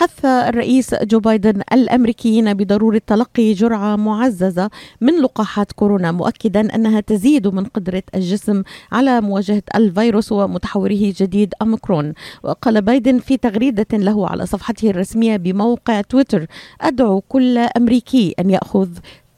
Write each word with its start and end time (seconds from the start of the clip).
حث 0.00 0.24
الرئيس 0.24 0.94
جو 0.94 1.20
بايدن 1.20 1.62
الأمريكيين 1.72 2.54
بضرورة 2.54 3.00
تلقي 3.06 3.52
جرعة 3.52 3.96
معززة 3.96 4.70
من 5.00 5.20
لقاحات 5.20 5.72
كورونا 5.72 6.12
مؤكدا 6.12 6.74
أنها 6.74 7.00
تزيد 7.00 7.48
من 7.48 7.64
قدرة 7.64 8.02
الجسم 8.14 8.62
على 8.92 9.20
مواجهة 9.20 9.62
الفيروس 9.74 10.32
ومتحوره 10.32 11.14
جديد 11.20 11.54
أوميكرون. 11.62 12.14
وقال 12.42 12.82
بايدن 12.82 13.18
في 13.18 13.36
تغريدة 13.36 13.86
له 13.92 14.28
على 14.28 14.46
صفحته 14.46 14.90
الرسمية 14.90 15.36
بموقع 15.36 16.00
تويتر 16.00 16.46
أدعو 16.80 17.20
كل 17.20 17.58
أمريكي 17.58 18.34
أن 18.38 18.50
يأخذ 18.50 18.88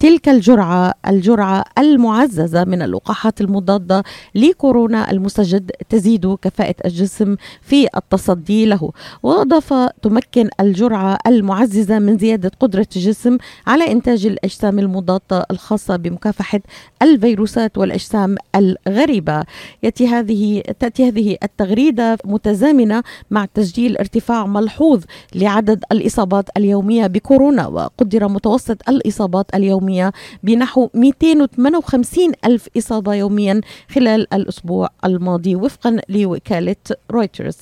تلك 0.02 0.28
الجرعة 0.28 0.94
الجرعة 1.08 1.64
المعززة 1.78 2.64
من 2.64 2.82
اللقاحات 2.82 3.40
المضادة 3.40 4.02
لكورونا 4.34 5.10
المستجد 5.10 5.70
تزيد 5.88 6.34
كفاءة 6.34 6.74
الجسم 6.84 7.36
في 7.60 7.86
التصدي 7.96 8.66
له. 8.66 8.90
وأضاف 9.22 9.74
تمكن 10.02 10.48
الجرعة 10.60 11.18
المعززة 11.26 11.98
من 11.98 12.18
زيادة 12.18 12.50
قدرة 12.60 12.86
الجسم 12.96 13.38
على 13.66 13.92
إنتاج 13.92 14.26
الأجسام 14.26 14.78
المضادة 14.78 15.46
الخاصة 15.50 15.96
بمكافحة 15.96 16.60
الفيروسات 17.02 17.78
والأجسام 17.78 18.36
الغريبة. 18.56 19.44
يأتي 19.82 20.06
هذه 20.06 20.62
تأتي 20.80 21.08
هذه 21.08 21.36
التغريدة 21.42 22.18
متزامنة 22.24 23.02
مع 23.30 23.44
تسجيل 23.54 23.96
ارتفاع 23.96 24.46
ملحوظ 24.46 25.02
لعدد 25.34 25.84
الإصابات 25.92 26.48
اليومية 26.56 27.06
بكورونا 27.06 27.66
وقدر 27.66 28.28
متوسط 28.28 28.88
الإصابات 28.88 29.54
اليومية 29.54 29.91
اليومية 29.92 30.12
بنحو 30.42 30.88
258 30.94 32.32
ألف 32.44 32.68
إصابة 32.78 33.14
يوميا 33.14 33.60
خلال 33.94 34.34
الأسبوع 34.34 34.88
الماضي 35.04 35.56
وفقا 35.56 36.00
لوكالة 36.08 36.76
رويترز. 37.10 37.56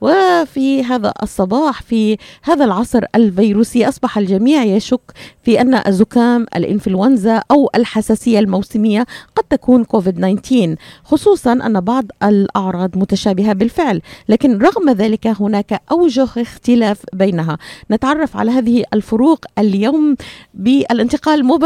وفي 0.00 0.84
هذا 0.84 1.12
الصباح 1.22 1.82
في 1.82 2.16
هذا 2.42 2.64
العصر 2.64 3.04
الفيروسي 3.14 3.88
أصبح 3.88 4.18
الجميع 4.18 4.64
يشك 4.64 5.00
في 5.42 5.60
أن 5.60 5.74
الزكام 5.86 6.46
الإنفلونزا 6.56 7.42
أو 7.50 7.70
الحساسية 7.74 8.38
الموسمية 8.38 9.06
قد 9.36 9.44
تكون 9.50 9.84
كوفيد 9.84 10.14
19 10.40 10.76
خصوصا 11.04 11.52
أن 11.52 11.80
بعض 11.80 12.04
الأعراض 12.22 12.98
متشابهة 12.98 13.52
بالفعل. 13.52 14.02
لكن 14.28 14.58
رغم 14.58 14.90
ذلك 14.90 15.26
هناك 15.26 15.82
أوجه 15.90 16.28
اختلاف 16.36 17.02
بينها. 17.12 17.58
نتعرف 17.90 18.36
على 18.36 18.50
هذه 18.50 18.84
الفروق 18.94 19.44
اليوم 19.58 20.16
بالانتقال 20.54 21.44
مباشرة 21.44 21.59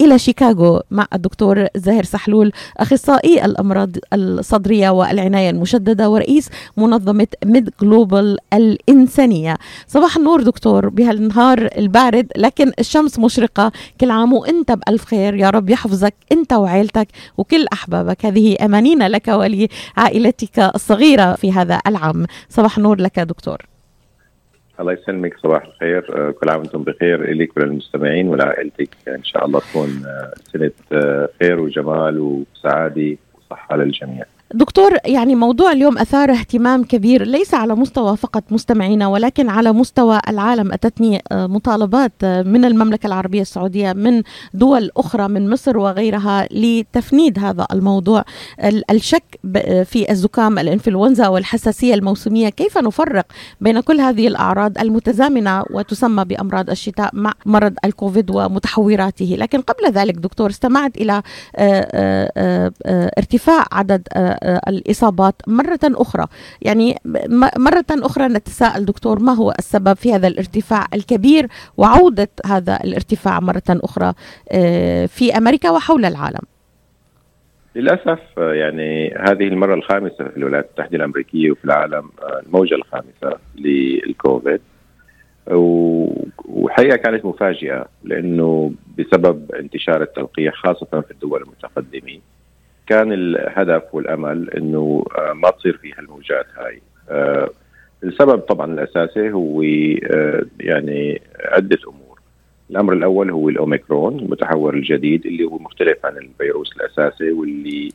إلى 0.00 0.18
شيكاغو 0.18 0.82
مع 0.90 1.06
الدكتور 1.14 1.66
زاهر 1.76 2.04
سحلول 2.04 2.52
أخصائي 2.76 3.44
الأمراض 3.44 3.90
الصدرية 4.12 4.90
والعناية 4.90 5.50
المشددة 5.50 6.10
ورئيس 6.10 6.48
منظمة 6.76 7.26
MedGlobal 7.44 8.38
الإنسانية. 8.52 9.58
صباح 9.86 10.16
النور 10.16 10.42
دكتور 10.42 10.88
بها 10.88 11.15
النهار 11.15 11.68
البارد 11.78 12.26
لكن 12.36 12.72
الشمس 12.78 13.18
مشرقة. 13.18 13.72
كل 14.00 14.10
عام 14.10 14.32
وأنت 14.32 14.72
بألف 14.72 15.04
خير. 15.04 15.34
يا 15.34 15.50
رب 15.50 15.70
يحفظك 15.70 16.14
أنت 16.32 16.52
وعائلتك 16.52 17.08
وكل 17.38 17.66
أحبابك. 17.72 18.26
هذه 18.26 18.56
أمانينا 18.64 19.08
لك 19.08 19.28
ولعائلتك 19.28 20.58
الصغيرة 20.58 21.34
في 21.34 21.52
هذا 21.52 21.80
العام. 21.86 22.26
صباح 22.48 22.76
النور 22.76 23.00
لك 23.00 23.20
دكتور. 23.20 23.77
الله 24.80 24.92
يسلمك 24.92 25.38
صباح 25.38 25.64
الخير. 25.64 26.28
آه، 26.28 26.30
كل 26.30 26.48
عام 26.48 26.58
وأنتم 26.58 26.82
بخير. 26.82 27.24
إليك 27.24 27.56
وللمستمعين 27.56 28.28
ولعائلتك. 28.28 28.88
إن 29.08 29.24
شاء 29.24 29.46
الله 29.46 29.60
تكون 29.60 30.02
آه، 30.06 30.32
سنة 30.52 30.70
آه، 30.92 31.28
خير 31.40 31.60
وجمال 31.60 32.20
وسعادة 32.20 33.16
وصحة 33.34 33.76
للجميع. 33.76 34.24
دكتور 34.54 34.92
يعني 35.04 35.34
موضوع 35.34 35.72
اليوم 35.72 35.98
أثار 35.98 36.30
اهتمام 36.30 36.84
كبير 36.84 37.24
ليس 37.26 37.54
على 37.54 37.74
مستوى 37.74 38.16
فقط 38.16 38.44
مستمعينا 38.50 39.06
ولكن 39.06 39.48
على 39.48 39.72
مستوى 39.72 40.20
العالم 40.28 40.72
أتتني 40.72 41.22
آه، 41.32 41.46
مطالبات 41.46 42.12
آه، 42.22 42.42
من 42.42 42.64
المملكة 42.64 43.06
العربية 43.06 43.40
السعودية 43.40 43.92
من 43.92 44.22
دول 44.54 44.90
أخرى 44.96 45.28
من 45.28 45.50
مصر 45.50 45.78
وغيرها 45.78 46.48
لتفنيد 46.50 47.38
هذا 47.38 47.66
الموضوع. 47.72 48.24
الشك 48.90 49.40
في 49.84 50.06
الزكام 50.10 50.58
الإنفلونزا 50.58 51.28
والحساسية 51.28 51.94
الموسمية 51.94 52.48
كيف 52.48 52.78
نفرق 52.78 53.26
بين 53.60 53.80
كل 53.80 54.00
هذه 54.00 54.28
الأعراض 54.28 54.78
المتزامنة 54.78 55.64
وتسمى 55.70 56.24
بأمراض 56.24 56.70
الشتاء 56.70 57.10
مع 57.12 57.32
مرض 57.46 57.74
الكوفيد 57.84 58.30
ومتحوراته؟ 58.30 59.36
لكن 59.38 59.60
قبل 59.60 59.92
ذلك 59.92 60.14
دكتور 60.14 60.50
استمعت 60.50 60.92
آه، 61.56 62.72
ارتفاع 63.18 63.64
عدد 63.72 64.08
الإصابات 64.42 65.34
مرة 65.46 65.80
أخرى. 65.84 66.26
يعني 66.62 66.96
مرة 67.58 67.84
أخرى 67.90 68.28
نتساءل 68.28 68.84
دكتور 68.84 69.18
ما 69.18 69.32
هو 69.32 69.54
السبب 69.58 69.96
في 69.96 70.14
هذا 70.14 70.28
الارتفاع 70.28 70.86
الكبير 70.94 71.46
وعودة 71.76 72.28
هذا 72.46 72.78
الارتفاع 72.84 73.40
مرة 73.40 73.62
أخرى 73.68 74.12
آه، 74.52 75.06
في 75.06 75.36
أمريكا 75.36 75.70
وحول 75.70 76.04
العالم؟ 76.04 76.42
للأسف 77.76 78.20
آه، 78.38 78.54
يعني 78.54 79.14
هذه 79.14 79.48
المرة 79.48 79.74
الخامسة 79.74 80.24
في 80.24 80.36
الولايات 80.36 80.64
المتحدة 80.64 80.96
الأمريكية 80.96 81.50
وفي 81.50 81.64
العالم 81.64 82.10
آه، 82.22 82.42
الموجة 82.46 82.74
الخامسة 82.74 83.38
للكوفيد. 83.56 84.60
وحقيقة 86.48 86.96
كانت 86.96 87.24
مفاجئة 87.24 87.86
لأنه 88.04 88.72
بسبب 88.98 89.52
انتشار 89.52 90.02
التلقيح 90.02 90.54
خاصة 90.54 91.00
في 91.00 91.10
الدول 91.10 91.42
المتقدمه 91.42 92.18
كان 92.88 93.12
الهدف 93.12 93.82
والأمل 93.92 94.50
إنه 94.50 95.04
آه، 95.18 95.32
ما 95.32 95.50
تصير 95.50 95.76
في 95.76 95.92
هالموجات 95.98 96.46
هاي. 96.56 96.82
آه، 97.10 97.50
السبب 98.04 98.38
طبعا 98.38 98.72
الأساسي 98.72 99.32
هو 99.32 99.62
آه، 99.62 100.42
يعني 100.60 101.22
عدة 101.44 101.78
أمور. 101.88 102.20
الأمر 102.70 102.92
الأول 102.92 103.30
هو 103.30 103.48
الأوميكرون 103.48 104.18
المتحور 104.18 104.74
الجديد 104.74 105.26
اللي 105.26 105.44
هو 105.44 105.58
مختلف 105.58 106.06
عن 106.06 106.16
الفيروس 106.16 106.76
الأساسي 106.76 107.32
واللي 107.32 107.88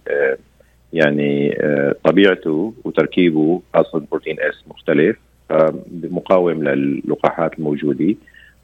يعني 0.94 1.58
طبيعته 2.04 2.74
وتركيبه 2.84 3.62
أصلا 3.76 4.06
بروتين 4.12 4.40
اس 4.40 4.64
مختلف 4.68 5.18
مقاوم 6.04 6.64
للقاحات 6.64 7.60
الموجودة 7.60 8.16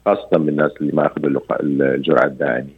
خاصة 0.06 0.38
بالناس 0.38 0.72
اللي 0.80 0.92
ما 0.92 1.06
أخذوا 1.06 1.40
الجرعة 1.60 2.24
الداعمه 2.26 2.68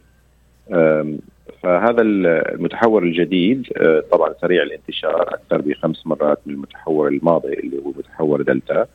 فهذا 1.63 2.01
المتحور 2.01 3.03
الجديد 3.03 3.67
آه، 3.77 4.03
طبعا 4.11 4.33
سريع 4.41 4.63
الانتشار 4.63 5.21
أكثر 5.21 5.61
بخمس 5.61 6.07
مرات 6.07 6.39
من 6.45 6.53
المتحور 6.53 7.07
الماضي 7.07 7.53
اللي 7.53 7.77
هو 7.77 7.89
متحور 7.97 8.41
دلتا. 8.41 8.85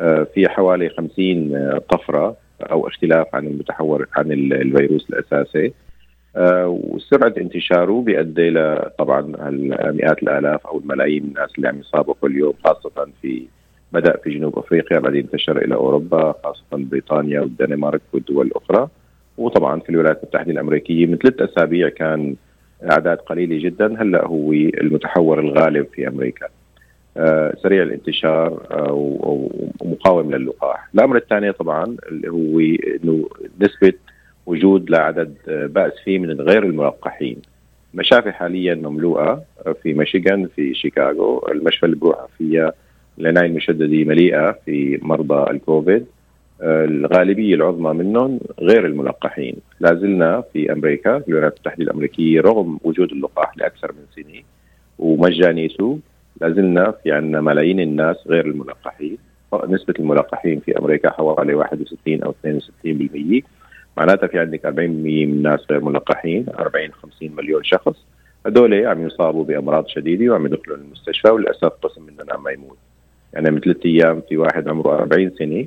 آه، 0.00 0.26
في 0.34 0.48
حوالي 0.48 0.88
50 0.88 1.56
آه، 1.56 1.78
طفرة 1.90 2.36
أو 2.62 2.88
اختلاف 2.88 3.26
عن 3.34 3.46
المتحور 3.46 4.06
عن 4.16 4.32
الفيروس 4.32 5.10
الأساسي. 5.10 5.72
وسرعة 6.66 7.34
انتشاره 7.38 8.00
بيؤدي 8.00 8.48
إلى 8.48 8.90
طبعا 8.98 9.20
مئات 9.92 10.22
الآلاف 10.22 10.66
أو 10.66 10.78
الملايين 10.78 11.22
من 11.22 11.28
الناس 11.28 11.50
اللي 11.56 11.68
عم 11.68 11.80
يصابوا 11.80 12.14
كل 12.20 12.36
يوم 12.36 12.54
خاصة 12.64 13.08
في 13.22 13.46
بدأ 13.92 14.16
في 14.16 14.30
جنوب 14.30 14.58
أفريقيا 14.58 14.98
بعدين 14.98 15.20
انتشر 15.20 15.64
إلى 15.64 15.74
أوروبا 15.74 16.34
خاصة 16.44 16.62
بريطانيا 16.72 17.40
والدنمارك 17.40 18.00
والدول 18.12 18.46
الأخرى. 18.46 18.88
وطبعا 19.38 19.80
في 19.80 19.90
الولايات 19.90 20.22
المتحدة 20.22 20.52
الأمريكية 20.52 21.06
من 21.06 21.16
ثلاث 21.16 21.40
أسابيع 21.40 21.88
كان 21.88 22.34
أعداد 22.90 23.18
قليلة 23.18 23.58
جدا 23.64 24.02
هلأ 24.02 24.26
هو 24.26 24.52
المتحور 24.52 25.40
الغالب 25.40 25.86
في 25.92 26.08
أمريكا. 26.08 26.46
آه 27.16 27.54
سريع 27.62 27.82
الانتشار 27.82 28.66
آه 28.70 28.92
ومقاوم 29.80 30.30
للقاح 30.34 30.88
الأمر 30.94 31.16
الثاني 31.16 31.52
طبعا 31.52 31.96
اللي 32.08 32.28
هو 32.28 32.60
إنه 33.04 33.28
نسبة 33.60 33.92
وجود 34.46 34.90
لعدد 34.90 35.34
آه، 35.48 35.66
بأس 35.66 35.92
فيه 36.04 36.18
من 36.18 36.40
غير 36.40 36.62
الملقحين. 36.62 37.36
مشافي 37.94 38.32
حاليا 38.32 38.74
مملوءة 38.74 39.44
في 39.82 39.94
ميشيغان 39.94 40.48
في 40.56 40.74
شيكاغو. 40.74 41.48
المشفى 41.52 41.86
اللي 41.86 41.96
بروح 41.96 42.26
فيها 42.38 42.72
العنايه 43.18 43.46
المشدده 43.46 44.04
مليئة 44.04 44.58
في 44.66 44.98
مرضى 45.02 45.50
الكوفيد. 45.50 46.06
الغالبية 46.62 47.54
العظمى 47.54 47.92
منهم 47.92 48.40
غير 48.60 48.86
الملقحين، 48.86 49.56
لا 49.80 49.94
زلنا 49.94 50.44
في 50.52 50.72
أمريكا 50.72 51.18
في 51.18 51.28
الولايات 51.28 51.56
المتحده 51.56 51.84
الأمريكية 51.84 52.40
رغم 52.40 52.78
وجود 52.84 53.12
اللقاح 53.12 53.58
لأكثر 53.58 53.92
من 53.92 54.24
سنة 54.24 54.42
ومجانيته 54.98 55.98
لا 56.40 56.50
زلنا 56.50 56.90
في 56.90 57.12
عندنا 57.12 57.40
ملايين 57.40 57.80
الناس 57.80 58.16
غير 58.26 58.46
الملقحين، 58.46 59.18
نسبة 59.68 59.94
الملقحين 59.98 60.60
في 60.60 60.78
أمريكا 60.78 61.10
حوالي 61.10 61.54
61 61.54 62.22
أو 62.22 62.34
62% 62.44 63.42
معناتها 63.96 64.26
في 64.26 64.38
عندك 64.38 64.66
40% 64.66 64.68
من 64.68 65.22
الناس 65.22 65.60
غير 65.70 65.84
ملقحين 65.84 66.46
40 66.58 66.92
50 66.92 67.30
مليون 67.36 67.64
شخص. 67.64 68.04
هدول 68.46 68.86
عم 68.86 69.06
يصابوا 69.06 69.44
بأمراض 69.44 69.86
شديدة 69.86 70.32
وعم 70.32 70.46
يدخلوا 70.46 70.76
المستشفى 70.76 71.28
وللأسف 71.28 71.72
قسم 71.82 72.02
منهم 72.02 72.30
عم 72.30 72.48
يموت. 72.48 72.78
يعني 73.32 73.50
من 73.50 73.60
ثلاث 73.60 73.86
أيام 73.86 74.22
في 74.28 74.36
واحد 74.36 74.68
عمره 74.68 74.98
40 74.98 75.30
سنة 75.38 75.66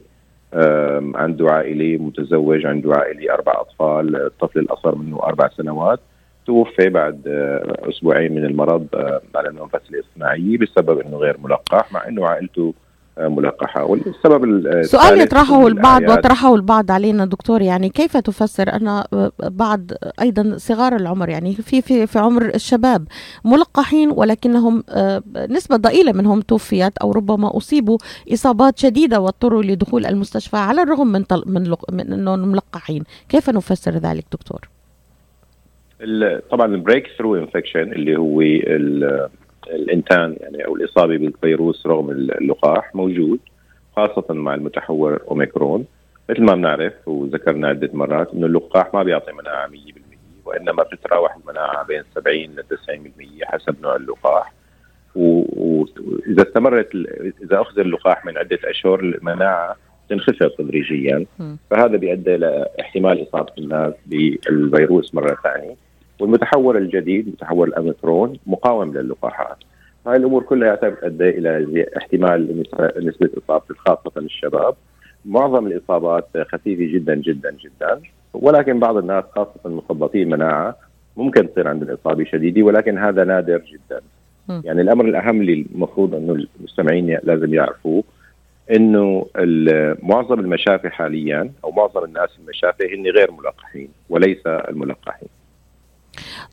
عنده 1.16 1.52
عائلي 1.52 1.98
متزوج 1.98 2.66
عنده 2.66 2.94
عائلي 2.94 3.32
أربع 3.32 3.62
أطفال 3.62 4.16
الطفل 4.16 4.60
الأصغر 4.60 4.96
منه 4.96 5.24
أربع 5.24 5.50
سنوات. 5.50 6.00
توفي 6.46 6.90
بعد 6.90 7.28
آه، 7.28 7.90
أسبوعين 7.90 8.36
من 8.36 8.46
المرض 8.46 8.88
آه، 8.94 9.22
على 9.36 9.50
المنفس 9.50 9.90
الاصطناعية 9.90 10.58
بسبب 10.58 11.00
أنه 11.00 11.18
غير 11.18 11.38
ملقح 11.44 11.94
مع 11.94 12.08
أنه 12.08 12.28
عائلته 12.28 12.74
ملقحة. 13.18 13.84
والسبب 13.84 14.64
سؤال 14.82 15.22
يطرحه 15.22 15.68
البعض 15.68 16.02
وطرحه 16.02 16.56
البعض 16.56 16.92
علينا 16.92 17.26
دكتور 17.26 17.62
يعني 17.62 17.90
كيف 17.90 18.18
تفسر 18.18 18.76
أن 18.76 19.04
بعض 19.44 19.82
أيضا 20.22 20.58
صغار 20.58 20.96
العمر 20.96 21.30
يعني 21.30 21.54
في 21.54 21.82
في 21.82 22.08
في 22.08 22.20
عمر 22.20 22.46
الشباب 22.46 23.08
ملقحين 23.46 24.12
ولكنهم 24.12 24.84
آه، 24.90 25.24
نسبة 25.50 25.78
ضئيلة 25.78 26.12
منهم 26.12 26.42
توفيت 26.42 26.98
أو 26.98 27.12
ربما 27.12 27.58
أصيبوا 27.58 27.98
إصابات 28.34 28.80
شديدة 28.80 29.20
واضطروا 29.20 29.64
لدخول 29.64 30.06
المستشفى 30.06 30.58
على 30.58 30.82
الرغم 30.82 31.08
من 31.08 31.24
من 31.46 31.76
من 31.92 32.14
إنهم 32.14 32.48
ملقحين. 32.52 33.04
كيف 33.30 33.50
نفسر 33.50 33.92
ذلك 33.92 34.26
دكتور؟ 34.32 34.70
طبعا 36.52 36.66
ال 36.76 37.08
breakthrough 37.18 37.36
infection 37.36 37.92
اللي 37.92 38.18
هو 38.18 38.42
الإنتان 39.76 40.36
يعني 40.40 40.66
أو 40.66 40.76
الإصابة 40.76 41.18
بالفيروس 41.18 41.88
رغم 41.88 42.10
اللقاح 42.10 42.96
موجود 42.96 43.40
خاصة 43.96 44.34
مع 44.34 44.56
المتحور 44.56 45.20
أوميكرون. 45.28 45.86
مثل 46.30 46.44
ما 46.44 46.56
بنعرف 46.56 46.94
وذكرنا 47.08 47.68
عدة 47.68 47.90
مرات 47.94 48.34
إنه 48.34 48.46
اللقاح 48.46 48.94
ما 48.94 49.04
بيعطي 49.04 49.32
مناعة 49.32 49.68
100% 49.68 49.72
وإنما 50.46 50.84
بتتراوح 50.84 51.36
المناعة 51.36 51.84
بين 51.84 52.04
70 52.16 52.36
ل 52.36 52.64
90% 52.64 53.46
حسب 53.46 53.76
نوع 53.82 53.96
اللقاح. 53.96 54.54
واذا 55.16 56.42
استمرت 56.48 56.96
إذا 57.44 57.62
أخذ 57.62 57.80
اللقاح 57.80 58.26
من 58.26 58.38
عدة 58.38 58.60
أشهر 58.64 59.00
المناعة 59.00 59.76
تنخفض 60.10 60.50
تدريجيا. 60.58 61.26
فهذا 61.70 61.98
بيؤدي 61.98 62.36
إلى 62.36 62.68
احتمال 62.80 63.28
إصابة 63.28 63.52
الناس 63.58 63.94
بالفيروس 64.06 65.16
مرة 65.16 65.38
ثانية. 65.44 65.76
والمتحور 66.22 66.78
الجديد 66.78 67.28
متحور 67.28 67.68
الأميكرون 67.68 68.38
مقاوم 68.46 68.94
للقاحات. 68.98 69.58
هاي 70.08 70.16
الأمور 70.16 70.44
كلها 70.44 70.76
تؤدي 70.76 71.30
إلى 71.30 71.86
احتمال 71.98 72.64
نسبه 72.98 73.30
إصابة 73.38 73.76
خاصة 73.78 74.12
الشباب. 74.18 74.76
معظم 75.26 75.68
الإصابات 75.68 76.28
خفيفة 76.52 76.94
جدا 76.94 77.16
جدا 77.16 77.52
جدا. 77.52 78.02
ولكن 78.34 78.80
بعض 78.80 78.98
الناس 78.98 79.24
خاصة 79.36 79.60
المثبطين 79.66 80.30
مناعة 80.30 80.76
ممكن 81.18 81.52
تصير 81.52 81.68
عندهم 81.68 81.90
إصابة 81.90 82.24
شديدة 82.24 82.62
ولكن 82.62 82.98
هذا 82.98 83.24
نادر 83.24 83.58
جدا. 83.58 84.02
يعني 84.66 84.82
الأمر 84.82 85.06
الأهم 85.06 85.42
اللي 85.42 85.66
المفروض 85.76 86.16
إنه 86.16 86.46
المستمعين 86.60 87.18
لازم 87.24 87.54
يعرفوه 87.54 88.04
إنه 88.76 89.26
معظم 90.04 90.40
المشافي 90.40 90.90
حاليا 90.90 91.52
أو 91.64 91.72
معظم 91.72 92.04
الناس 92.04 92.30
المشافي 92.40 92.96
هن 92.96 93.08
غير 93.08 93.32
ملقحين 93.32 93.90
وليس 94.10 94.48
الملقحين. 94.48 95.30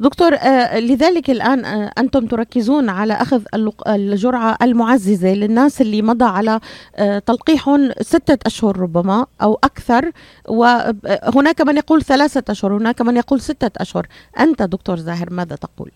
دكتور 0.00 0.34
آه، 0.34 0.78
لذلك 0.80 1.30
الآن 1.30 1.64
آه، 1.64 1.90
أنتم 1.98 2.26
تركزون 2.26 2.88
على 2.88 3.12
أخذ 3.12 3.42
الجرعة 3.88 4.56
المعززة 4.62 5.34
للناس 5.34 5.80
اللي 5.80 6.02
مضى 6.02 6.24
على 6.24 6.60
آه، 6.96 7.18
تلقيحهم 7.18 7.90
ستة 8.00 8.38
أشهر 8.46 8.78
ربما 8.80 9.26
أو 9.42 9.58
أكثر 9.64 10.10
وهناك 10.48 11.60
من 11.60 11.76
يقول 11.76 12.02
ثلاثة 12.02 12.52
أشهر 12.52 12.76
هناك 12.76 13.02
من 13.02 13.16
يقول 13.16 13.40
ستة 13.40 13.70
أشهر 13.82 14.06
أنت 14.40 14.62
دكتور 14.62 14.96
زاهر 14.96 15.30
ماذا 15.30 15.56
تقول؟ 15.56 15.90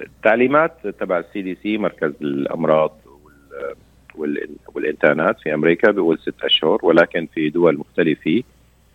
التعليمات 0.00 0.72
تبع 1.00 1.18
السي 1.18 1.42
دي 1.42 1.58
سي 1.62 1.78
مركز 1.78 2.12
الأمراض 2.20 2.92
والإنتانات 4.74 5.40
في 5.40 5.54
أمريكا 5.54 5.90
بيقول 5.90 6.18
ست 6.18 6.42
أشهر 6.42 6.78
ولكن 6.82 7.28
في 7.34 7.50
دول 7.50 7.78
مختلفة 7.78 8.42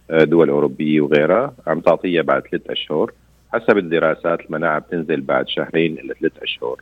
دول 0.09 0.49
أوروبية 0.49 1.01
وغيرها 1.01 1.53
عم 1.67 1.79
تعطيها 1.79 2.21
بعد 2.21 2.41
ثلاث 2.47 2.69
أشهر. 2.69 3.11
حسب 3.53 3.77
الدراسات 3.77 4.41
المناعة 4.41 4.79
بتنزل 4.79 5.21
بعد 5.21 5.47
شهرين 5.47 5.99
إلى 5.99 6.13
ثلاث 6.19 6.43
أشهر 6.43 6.81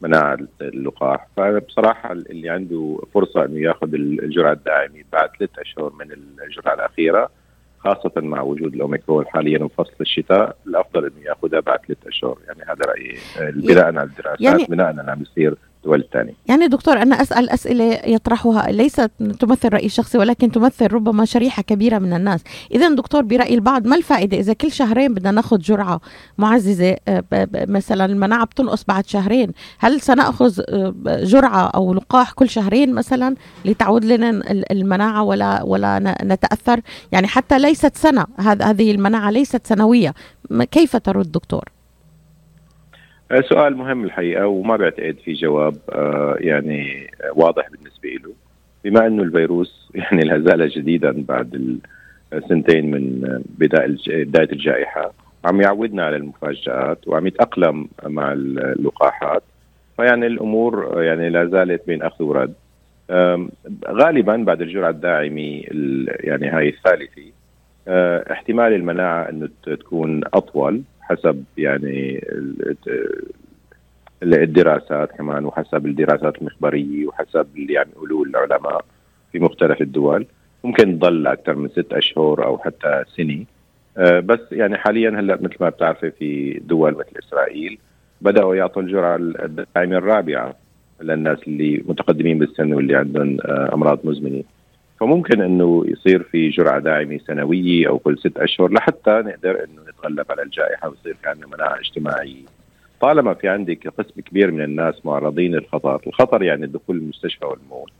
مناعة 0.00 0.38
اللقاح. 0.60 1.26
فبصراحة 1.36 2.12
اللي 2.12 2.50
عنده 2.50 2.98
فرصة 3.14 3.44
أنه 3.44 3.60
ياخذ 3.60 3.94
الجرعة 3.94 4.52
الدائمة 4.52 5.04
بعد 5.12 5.28
ثلاث 5.38 5.58
أشهر 5.58 5.92
من 6.00 6.12
الجرعة 6.46 6.74
الأخيرة 6.74 7.30
خاصة 7.78 8.12
مع 8.16 8.40
وجود 8.42 8.74
الأوميكرون 8.74 9.26
حاليا 9.26 9.64
وفصل 9.64 9.94
الشتاء 10.00 10.56
الأفضل 10.66 11.04
أنه 11.04 11.26
ياخذها 11.26 11.60
بعد 11.60 11.78
ثلاث 11.86 12.06
أشهر. 12.06 12.38
يعني 12.46 12.62
هذا 12.62 12.84
رأيي. 12.86 13.16
بناء 13.52 13.84
على 13.84 14.02
الدراسات 14.02 14.40
يعني 14.40 14.64
بناء 14.64 14.86
على 14.86 15.10
عم 15.10 15.18
بيصير 15.18 15.54
الدول 15.82 16.00
الثانية 16.00 16.32
يعني 16.46 16.68
دكتور 16.68 17.02
أنا 17.02 17.22
أسأل 17.22 17.50
أسئلة 17.50 17.84
يطرحها 18.06 18.72
ليست 18.72 19.10
تمثل 19.40 19.68
رأي 19.72 19.88
شخصي 19.88 20.18
ولكن 20.18 20.52
تمثل 20.52 20.86
ربما 20.92 21.24
شريحة 21.24 21.62
كبيرة 21.62 21.98
من 21.98 22.12
الناس. 22.12 22.40
إذا 22.74 22.88
دكتور 22.94 23.22
برأي 23.22 23.54
البعض 23.54 23.86
ما 23.86 23.96
الفائدة؟ 23.96 24.36
إذا 24.36 24.52
كل 24.52 24.72
شهرين 24.72 25.14
بدنا 25.14 25.30
ناخذ 25.30 25.58
جرعة 25.58 26.00
معززة 26.38 26.96
آه، 27.08 27.24
مثلا 27.54 28.04
المناعة 28.04 28.44
بتنقص 28.44 28.84
بعد 28.84 29.06
شهرين 29.06 29.52
هل 29.78 30.00
سنأخذ 30.00 30.60
آه، 30.68 30.94
جرعة 31.06 31.66
أو 31.66 31.94
لقاح 31.94 32.32
كل 32.32 32.48
شهرين 32.48 32.94
مثلا 32.94 33.34
لتعود 33.64 34.04
لنا 34.04 34.42
المناعة 34.70 35.22
ولا 35.22 35.62
ولا 35.62 36.16
نتأثر؟ 36.22 36.80
يعني 37.12 37.26
حتى 37.26 37.58
ليست 37.58 37.96
سنة 37.96 38.26
هذه 38.38 38.90
المناعة 38.90 39.30
ليست 39.30 39.66
سنوية. 39.66 40.14
كيف 40.70 40.96
ترد 40.96 41.32
دكتور؟ 41.32 41.81
آه، 43.32 43.40
سؤال 43.40 43.76
مهم 43.76 44.04
الحقيقة 44.04 44.46
وما 44.46 44.76
بعتقد 44.76 45.16
في 45.24 45.32
جواب 45.32 45.76
آه، 45.92 46.36
يعني 46.40 47.10
واضح 47.34 47.68
بالنسبة 47.70 48.08
له. 48.08 48.32
بما 48.84 49.06
إنه 49.06 49.22
الفيروس 49.22 49.90
يعني 49.94 50.22
لا 50.22 50.38
زال 50.38 50.68
جديدا 50.68 51.24
بعد 51.28 51.78
سنتين 52.48 52.90
من 52.90 53.20
بداية 53.58 54.52
الجائحة 54.52 55.12
عم 55.44 55.60
يعودنا 55.60 56.04
على 56.04 56.16
المفاجآت 56.16 57.08
وعم 57.08 57.26
يتأقلم 57.26 57.88
مع 58.06 58.32
اللقاحات. 58.32 59.42
فيعني 59.96 60.26
الأمور 60.26 61.02
يعني 61.02 61.30
لا 61.30 61.46
زالت 61.46 61.86
بين 61.86 62.02
أخذ 62.02 62.24
ورد. 62.24 62.54
غالبا 63.88 64.36
بعد 64.36 64.62
الجرعة 64.62 64.90
الداعمة 64.90 65.62
يعني 66.20 66.48
هاي 66.48 66.68
الثالثة 66.68 67.32
آه، 67.88 68.32
احتمال 68.32 68.72
المناعة 68.72 69.28
إنه 69.28 69.48
تكون 69.62 70.20
أطول. 70.34 70.82
حسب 71.02 71.44
يعني 71.58 72.24
الدراسات 74.22 75.12
كمان 75.12 75.44
وحسب 75.44 75.86
الدراسات 75.86 76.38
المخبرية 76.38 77.06
وحسب 77.06 77.46
اللي 77.56 77.78
عم 77.78 77.86
يقولوه 77.96 78.22
العلماء 78.22 78.84
في 79.32 79.38
مختلف 79.38 79.80
الدول. 79.80 80.26
ممكن 80.64 80.98
تضل 80.98 81.26
أكثر 81.26 81.54
من 81.54 81.68
ست 81.68 81.92
أشهر 81.92 82.44
أو 82.44 82.58
حتى 82.58 83.04
سنة. 83.16 83.44
آه، 83.96 84.20
بس 84.20 84.40
يعني 84.52 84.78
حاليا 84.78 85.10
هلأ 85.10 85.38
مثل 85.40 85.56
ما 85.60 85.68
بتعرفي 85.68 86.10
في 86.10 86.60
دول 86.64 86.92
مثل 86.92 87.18
إسرائيل 87.18 87.78
بدأوا 88.20 88.54
يعطوا 88.54 88.82
الجرعة 88.82 89.16
الداعمة 89.16 89.96
الرابعة 89.96 90.54
للناس 91.00 91.38
اللي 91.46 91.82
متقدمين 91.86 92.38
بالسن 92.38 92.72
واللي 92.72 92.96
عندهم 92.96 93.38
آه، 93.44 93.74
أمراض 93.74 93.98
مزمنة. 94.04 94.42
فممكن 95.02 95.40
إنه 95.40 95.84
يصير 95.86 96.22
في 96.22 96.48
جرعة 96.48 96.78
داعمة 96.78 97.20
سنوية 97.26 97.88
أو 97.88 97.98
كل 97.98 98.18
ست 98.18 98.36
أشهر 98.36 98.72
لحتى 98.72 99.10
نقدر 99.10 99.50
إنه 99.50 99.82
نتغلب 99.88 100.26
على 100.30 100.42
الجائحة 100.42 100.88
ويصير 100.88 101.14
في 101.22 101.28
عندنا 101.28 101.46
مناعة 101.46 101.78
اجتماعية. 101.78 102.44
طالما 103.00 103.34
في 103.34 103.48
عندك 103.48 103.88
قسم 103.88 104.20
كبير 104.20 104.50
من 104.50 104.64
الناس 104.64 105.06
معرضين 105.06 105.54
للخطر، 105.54 106.00
الخطر 106.06 106.42
يعني 106.42 106.64
الدخول 106.64 106.96
المستشفى 106.96 107.44
والموت. 107.44 107.90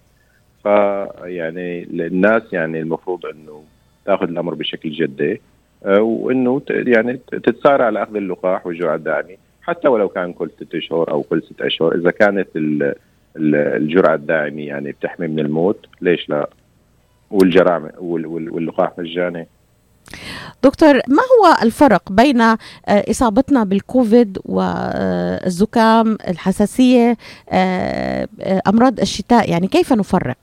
فيعني 0.62 1.82
الناس 1.82 2.42
يعني 2.52 2.80
المفروض 2.80 3.26
إنه 3.26 3.64
تأخذ 4.06 4.28
الأمر 4.28 4.54
بشكل 4.54 4.90
جدي 4.90 5.40
آه، 5.84 6.00
وإنه 6.00 6.62
يعني 6.70 7.20
تتسارع 7.32 7.86
على 7.86 8.02
أخذ 8.02 8.16
اللقاح 8.16 8.66
والجرعه 8.66 8.94
الداعمه 8.94 9.36
حتى 9.62 9.88
ولو 9.88 10.08
كان 10.08 10.32
كل 10.32 10.50
ست 10.50 10.74
أشهر 10.74 11.10
أو 11.10 11.22
كل 11.22 11.42
ست 11.42 11.62
أشهر 11.62 11.94
إذا 11.94 12.10
كانت 12.10 12.48
الجرعة 13.36 14.14
الداعمة 14.14 14.62
يعني 14.62 14.92
بتحمي 14.92 15.28
من 15.28 15.38
الموت 15.38 15.86
ليش 16.00 16.28
لا؟ 16.28 16.48
والجرائم 17.32 17.90
واللقاح 17.98 18.92
مجاني 18.98 19.48
دكتور 20.62 20.94
ما 20.94 21.22
هو 21.22 21.56
الفرق 21.62 22.12
بين 22.12 22.40
آه، 22.40 22.56
إصابتنا 22.88 23.64
بالكوفيد 23.64 24.38
والزكام 24.44 26.18
الحساسية 26.28 27.16
آه، 27.52 28.28
آه، 28.40 28.62
أمراض 28.68 29.00
الشتاء؟ 29.00 29.50
يعني 29.50 29.66
كيف 29.66 29.92
نفرق؟ 29.92 30.36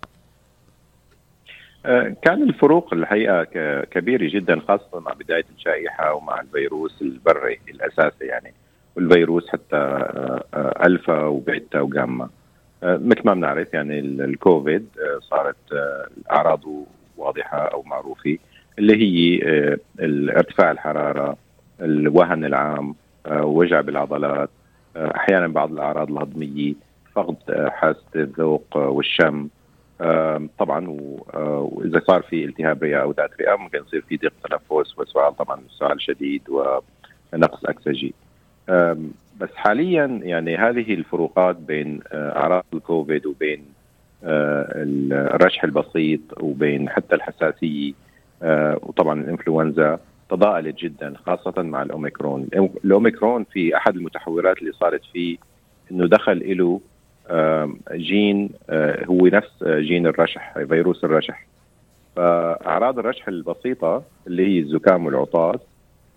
كان 2.22 2.44
الفروق 2.44 2.94
الحقيقة 2.94 3.44
كبيرة 3.84 4.30
جدا 4.30 4.60
خاصة 4.68 5.00
مع 5.00 5.14
بداية 5.14 5.46
الجائحه 5.58 6.14
ومع 6.14 6.42
الفيروس 6.42 7.02
البري 7.02 7.60
الأساسي 7.70 8.26
يعني 8.26 8.54
والفيروس 8.96 9.48
حتى 9.50 10.08
ألفا 10.86 11.26
وبيتا 11.26 11.82
وجاما. 11.82 12.30
مثل 12.84 13.22
ما 13.26 13.34
بنعرف 13.34 13.74
يعني 13.74 14.00
الكوفيد 14.00 14.88
صارت 15.22 15.56
اعراضه 16.32 16.79
واضحة 17.30 17.58
أو 17.58 17.84
معروفة 17.84 18.38
اللي 18.80 18.96
هي 18.96 19.40
آه، 19.44 19.78
ارتفاع 20.38 20.72
الحرارة 20.72 21.38
الوهن 21.82 22.46
العام 22.46 22.96
وجع 23.32 23.82
بالعضلات 23.82 24.50
أحيانا 24.96 25.48
بعض 25.48 25.72
الأعراض 25.72 26.12
الهضمية 26.12 26.74
فقد 27.16 27.36
حاسة 27.70 28.04
الذوق 28.16 28.78
والشم 28.78 29.48
طبعا 30.60 30.88
وإذا 31.34 32.02
صار 32.08 32.22
في 32.22 32.46
التهاب 32.46 32.84
رئة 32.84 32.98
أو 32.98 33.12
ذات 33.12 33.32
رئة 33.42 33.56
ممكن 33.56 33.80
يصير 33.88 34.02
في 34.02 34.18
ضيق 34.18 34.34
تنفس 34.50 35.00
وسؤال 35.00 35.36
طبعا 35.38 35.62
سؤال 35.70 36.02
شديد 36.02 36.42
ونقص 36.50 37.66
أكسجين. 37.66 38.14
بس 39.40 39.50
حاليا 39.56 40.20
يعني 40.24 40.58
هذه 40.58 40.94
الفروقات 40.94 41.56
بين 41.56 42.00
أعراض 42.14 42.66
الكوفيد 42.74 43.26
وبين 43.26 43.66
الرشح 44.24 45.64
البسيط 45.64 46.20
وبين 46.40 46.90
حتى 46.90 47.16
الحساسية 47.16 47.94
وطبعا 48.82 49.22
الإنفلونزا 49.22 50.00
تضاءلت 50.30 50.80
جدا 50.80 51.14
خاصة 51.26 51.62
مع 51.62 51.82
الأوميكرون، 51.82 52.48
الأوميكرون 52.86 53.44
في 53.44 53.78
أحد 53.78 53.96
المتحورات 53.96 54.58
اللي 54.58 54.72
صارت 54.72 55.02
فيه 55.14 55.38
إنه 55.92 56.08
دخل 56.08 56.58
له 56.58 56.82
جين 57.92 58.50
هو 59.06 59.28
نفس 59.28 59.64
جين 59.64 60.08
الرشح 60.08 60.54
فيروس 60.70 61.04
الرشح. 61.04 61.46
فأعراض 62.16 63.00
الرشح 63.00 63.28
البسيطة 63.28 64.04
اللي 64.28 64.48
هي 64.48 64.60
الزكام 64.60 65.06
والعطاس 65.06 65.60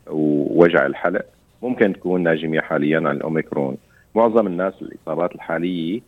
ووجع 0.06 0.86
الحلق 0.86 1.24
ممكن 1.62 1.92
تكون 1.92 2.22
ناجمة 2.22 2.60
حاليا 2.60 2.96
عن 2.96 3.16
الأوميكرون. 3.16 3.76
معظم 4.14 4.46
الناس 4.46 4.74
الإصابات 4.82 5.34
الحالية 5.34 6.00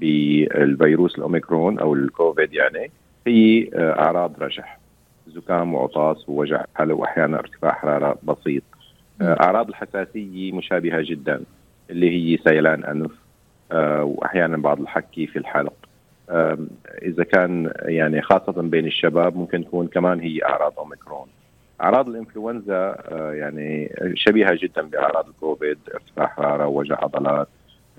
بالفيروس 0.00 1.18
الأوميكرون 1.18 1.78
أو 1.78 1.94
الكوفيد 1.94 2.54
يعني 2.54 2.90
هي 3.26 3.68
أعراض 3.74 4.42
رشح 4.42 4.78
زكام 5.26 5.74
وعطاس 5.74 6.28
ووجع 6.28 6.64
حلق 6.74 6.96
وأحيانا 6.96 7.38
ارتفاع 7.38 7.72
حرارة 7.72 8.18
بسيط. 8.22 8.62
أعراض 9.22 9.68
الحساسية 9.68 10.52
مشابهة 10.52 11.02
جدا 11.02 11.40
اللي 11.90 12.10
هي 12.10 12.36
سيلان 12.36 12.84
أنف 12.84 13.12
وأحيانا 14.02 14.56
بعض 14.56 14.80
الحكي 14.80 15.26
في 15.26 15.38
الحلق. 15.38 15.72
إذا 17.02 17.24
كان 17.24 17.72
يعني 17.82 18.22
خاصة 18.22 18.62
بين 18.62 18.86
الشباب 18.86 19.36
ممكن 19.36 19.64
تكون 19.64 19.86
كمان 19.86 20.20
هي 20.20 20.44
أعراض 20.44 20.78
أوميكرون. 20.78 21.26
أعراض 21.80 22.08
الإنفلونزا 22.08 22.96
يعني 23.32 23.94
شبيهة 24.14 24.58
جدا 24.62 24.82
بأعراض 24.82 25.28
الكوفيد 25.28 25.78
ارتفاع 25.94 26.26
حرارة 26.26 26.66
ووجع 26.66 26.96
عضلات 27.02 27.48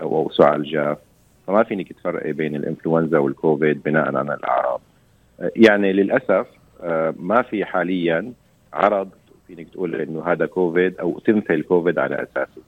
أو 0.02 0.30
سعال 0.30 0.64
جاف 0.64 0.98
فما 1.48 1.62
فينك 1.62 1.92
تفرقي 1.92 2.32
بين 2.32 2.54
الإنفلونزا 2.54 3.18
والكوفيد 3.18 3.82
بناء 3.82 4.16
على 4.16 4.34
الأعراض. 4.34 4.80
يعني 5.56 5.92
للأسف 5.92 6.46
ما 7.16 7.42
في 7.42 7.64
حاليا 7.64 8.32
عرض 8.72 9.08
فينك 9.46 9.68
تقول 9.68 9.94
إنه 9.94 10.24
هذا 10.26 10.46
كوفيد 10.46 10.98
أو 10.98 11.18
تمثل 11.18 11.62
كوفيد 11.62 11.98
على 11.98 12.22
أساسه. 12.22 12.62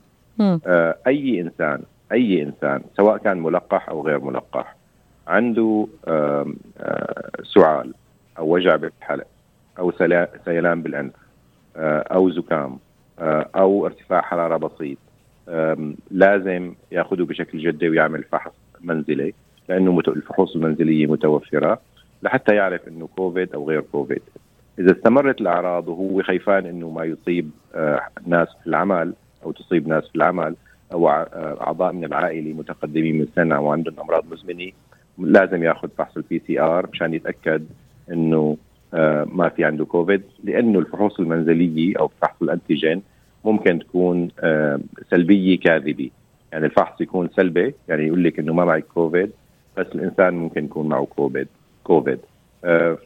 أي 1.07 1.41
إنسان 1.41 1.83
أي 2.13 2.43
إنسان 2.43 2.83
سواء 2.97 3.17
كان 3.17 3.39
ملقح 3.41 3.89
أو 3.89 4.07
غير 4.07 4.21
ملقح 4.21 4.77
عنده 5.27 5.87
سعال 7.55 7.95
أو 8.39 8.55
وجع 8.55 8.77
بالحلق 8.77 9.27
أو 9.79 9.93
سيلان 10.45 10.83
بالانف 10.83 11.15
أو 11.77 12.31
زكام 12.31 12.79
أو 13.57 13.87
ارتفاع 13.87 14.21
حرارة 14.21 14.57
بسيط 14.57 14.99
لازم 16.11 16.75
يأخذه 16.93 17.23
بشكل 17.23 17.59
جدي 17.59 17.89
ويعمل 17.89 18.25
فحص. 18.25 18.53
منزلي 18.85 19.35
لأنه 19.69 19.99
الفحوص 20.09 20.57
المنزلية 20.57 21.07
متوفرة 21.07 21.81
لحتى 22.23 22.55
يعرف 22.55 22.89
إنه 22.89 23.09
كوفيد 23.17 23.53
أو 23.55 23.69
غير 23.69 23.81
كوفيد. 23.81 24.23
إذا 24.79 24.93
استمرت 24.93 25.41
الأعراض 25.41 25.89
وهو 25.89 26.23
خيفان 26.23 26.67
إنه 26.67 26.91
ما 26.91 27.05
يصيب 27.05 27.51
ناس 28.27 28.49
في 28.63 28.67
العمل 28.67 29.15
أو 29.45 29.53
تصيب 29.53 29.89
ناس 29.89 30.09
في 30.09 30.17
العمل 30.17 30.55
أو 30.93 31.09
أعضاء 31.09 31.93
من 31.93 32.05
العائلة 32.05 32.53
متقدمين 32.53 33.15
من 33.15 33.23
السن 33.23 33.53
أو 33.53 33.73
عندهم 33.73 34.01
أمراض 34.01 34.25
مزمنة 34.33 34.71
لازم 35.19 35.63
يأخذ 35.63 35.89
فحص 35.99 36.17
ال 36.17 36.43
PCR 36.47 36.87
مشان 36.93 37.15
يتأكد 37.15 37.67
إنه 38.13 38.57
ما 39.27 39.53
في 39.57 39.65
عنده 39.65 39.85
كوفيد 39.85 40.23
لأنه 40.45 40.79
الفحوص 40.79 41.21
المنزلية 41.21 41.99
أو 41.99 42.09
فحص 42.23 42.43
ال 42.43 42.50
antigen 42.50 43.03
ممكن 43.45 43.79
تكون 43.79 44.29
سلبية 45.11 45.59
كاذبة. 45.59 46.11
يعني 46.53 46.67
الفحص 46.67 47.01
يكون 47.01 47.29
سلبي 47.37 47.75
يعني 47.89 48.07
يقول 48.07 48.25
لك 48.25 48.39
إنه 48.39 48.53
ما 48.53 48.65
معك 48.65 48.85
كوفيد 48.95 49.31
بس 49.77 49.87
الإنسان 49.95 50.35
ممكن 50.35 50.65
يكون 50.65 50.89
معه 50.89 51.05
كوفيد 51.17 51.49
كوفيد. 51.85 52.19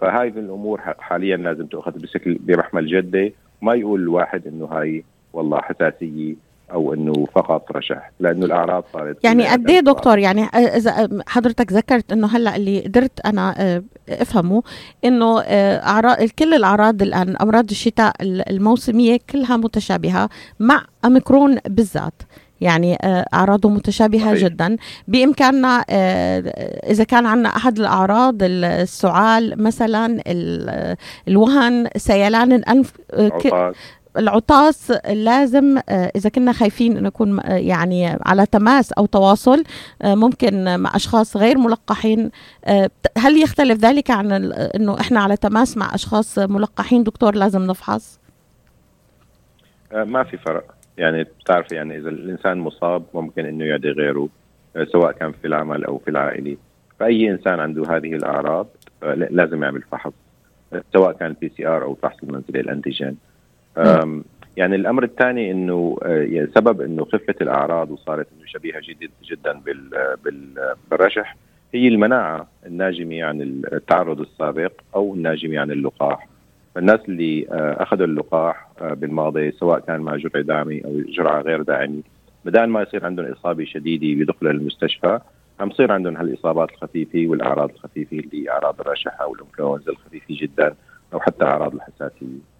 فهاي 0.00 0.28
الأمور 0.28 0.80
حاليا 0.98 1.36
لازم 1.36 1.66
تأخذ 1.66 1.92
بشكل 1.98 2.34
بمحمل 2.40 2.86
جدي 2.86 3.34
ما 3.62 3.74
يقول 3.74 4.00
الواحد 4.00 4.46
إنه 4.46 4.64
هاي 4.66 5.04
والله 5.32 5.60
حساسية 5.60 6.34
أو 6.72 6.94
إنه 6.94 7.26
فقط 7.34 7.72
رشح 7.72 8.10
لأنه 8.20 8.46
الأعراض 8.46 8.84
صارت 8.92 9.24
يعني 9.24 9.48
قد 9.48 9.70
إيه 9.70 9.80
دكتور 9.80 10.18
يعني 10.18 10.42
إذا 10.54 11.08
حضرتك 11.26 11.72
ذكرت 11.72 12.12
إنه 12.12 12.26
هلأ 12.26 12.56
اللي 12.56 12.80
قدرت 12.80 13.20
أنا 13.26 13.54
أفهمه 14.08 14.62
إنه 15.04 15.40
اعراض 15.40 16.16
كل 16.38 16.54
الأعراض 16.54 17.02
الآن 17.02 17.36
أمراض 17.36 17.70
الشتاء 17.70 18.12
الموسمية 18.22 19.18
كلها 19.30 19.56
متشابهة 19.56 20.28
مع 20.60 20.84
أوميكرون 21.04 21.58
بالذات. 21.68 22.22
يعني 22.64 22.99
أعراضه 23.35 23.68
متشابهة 23.68 24.35
صحيح. 24.35 24.44
جدا. 24.44 24.76
بإمكاننا 25.09 25.85
إذا 26.90 27.04
كان 27.04 27.26
عندنا 27.26 27.49
أحد 27.49 27.78
الأعراض 27.78 28.35
السعال 28.42 29.62
مثلا 29.62 30.23
الوهن 31.28 31.88
سيلان 31.97 32.52
الأنف 32.52 32.92
العطاس. 34.16 34.92
لازم 35.09 35.78
إذا 35.88 36.30
كنا 36.30 36.52
خايفين 36.52 36.97
انه 36.97 37.06
نكون 37.06 37.40
يعني 37.47 38.18
على 38.26 38.47
تماس 38.47 38.92
أو 38.92 39.06
تواصل 39.06 39.64
ممكن 40.04 40.80
مع 40.80 40.97
أشخاص 40.97 41.37
غير 41.37 41.59
ملقحين 41.59 42.30
هل 43.18 43.42
يختلف 43.42 43.80
ذلك 43.80 44.11
عن 44.11 44.33
إنه 44.52 45.00
إحنا 45.00 45.21
على 45.21 45.37
تماس 45.37 45.76
مع 45.76 45.94
أشخاص 45.94 46.38
ملقحين؟ 46.38 47.02
دكتور 47.02 47.35
لازم 47.35 47.62
نفحص. 47.62 48.18
ما 49.92 50.25
في 50.25 50.37
فرق. 50.37 50.74
يعني 50.98 51.24
بتعرف 51.24 51.72
يعني 51.72 51.96
إذا 51.96 52.08
الإنسان 52.08 52.58
مصاب 52.58 53.02
ممكن 53.14 53.46
إنه 53.46 53.64
يعدي 53.64 53.90
غيره 53.90 54.28
سواء 54.92 55.12
كان 55.12 55.32
في 55.32 55.46
العمل 55.46 55.84
أو 55.84 55.98
في 55.98 56.10
العائلة. 56.10 56.56
فأي 57.00 57.30
إنسان 57.30 57.60
عنده 57.60 57.96
هذه 57.96 58.14
الأعراض 58.14 58.66
لازم 59.30 59.62
يعمل 59.62 59.82
فحص 59.82 60.12
سواء 60.92 61.12
كان 61.12 61.36
PCR 61.40 61.83
أو 61.82 61.94
فحص 61.94 62.16
المنزلي 62.22 62.60
ال 62.61 62.67
antigen. 62.67 63.16
يعني 64.56 64.76
الأمر 64.76 65.04
الثاني 65.04 65.50
إنه 65.50 65.98
يعني 66.04 66.46
سبب 66.54 66.80
إنه 66.80 67.04
خفت 67.04 67.42
الأعراض 67.42 67.90
وصارت 67.90 68.26
إنه 68.36 68.46
شبيهة 68.46 68.80
جدا 68.84 69.08
جدا 69.24 69.60
بال 70.24 70.74
بالرشح 70.90 71.36
هي 71.74 71.88
المناعة 71.88 72.48
الناجمة 72.66 73.24
عن 73.24 73.40
التعرض 73.72 74.20
السابق 74.20 74.72
أو 74.94 75.14
الناجمة 75.14 75.58
عن 75.60 75.70
اللقاح. 75.70 76.28
فالناس 76.75 77.00
اللي 77.09 77.47
أخذوا 77.50 78.07
اللقاح 78.07 78.69
بالماضي 78.81 79.52
سواء 79.52 79.81
كان 79.81 80.00
مع 80.00 80.16
جرعه 80.16 80.43
داعمه 80.43 80.81
أو 80.85 81.00
جرعه 81.09 81.40
غير 81.40 81.62
داعمه 81.62 82.02
بدل 82.45 82.64
ما 82.64 82.83
يصير 82.83 83.04
عندهم 83.07 83.26
إصابة 83.26 83.64
شديدة 83.64 84.19
بيدخلوا 84.19 84.52
المستشفى 84.52 85.21
عم 85.61 85.71
يصير 85.71 85.93
عندهم 85.93 86.16
هالإصابات 86.16 86.71
الخفيفة 86.71 87.25
والأعراض 87.26 87.71
الخفيفة 87.71 88.19
اللي 88.19 88.50
أعراض 88.50 88.81
الرشح 88.81 89.21
أو 89.21 89.35
الانفلونزا 89.35 89.93
الخفيفة 89.93 90.26
جدا 90.31 90.75
أو 91.14 91.21
حتى 91.21 91.45
أعراض 91.45 91.75
الحساسية. 91.75 92.53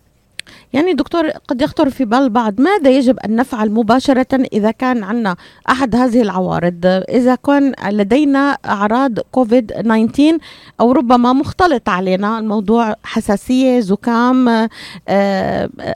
يعني 0.73 0.92
دكتور 0.92 1.28
قد 1.28 1.62
يخطر 1.62 1.90
في 1.90 2.04
بال 2.04 2.18
البعض 2.18 2.61
ماذا 2.61 2.90
يجب 2.90 3.18
أن 3.18 3.37
نفعل 3.37 3.70
مباشرة 3.70 4.26
إذا 4.52 4.70
كان 4.70 5.04
عندنا 5.04 5.37
أحد 5.70 5.96
هذه 5.96 6.23
العوارض؟ 6.23 6.87
إذا 7.08 7.34
كان 7.34 7.73
لدينا 7.90 8.56
أعراض 8.66 9.18
كوفيد 9.20 9.66
19 9.66 10.38
أو 10.80 10.92
ربما 10.92 11.32
مختلط 11.32 11.88
علينا 11.88 12.38
الموضوع 12.38 12.94
حساسية 13.04 13.80
زكام 13.80 14.49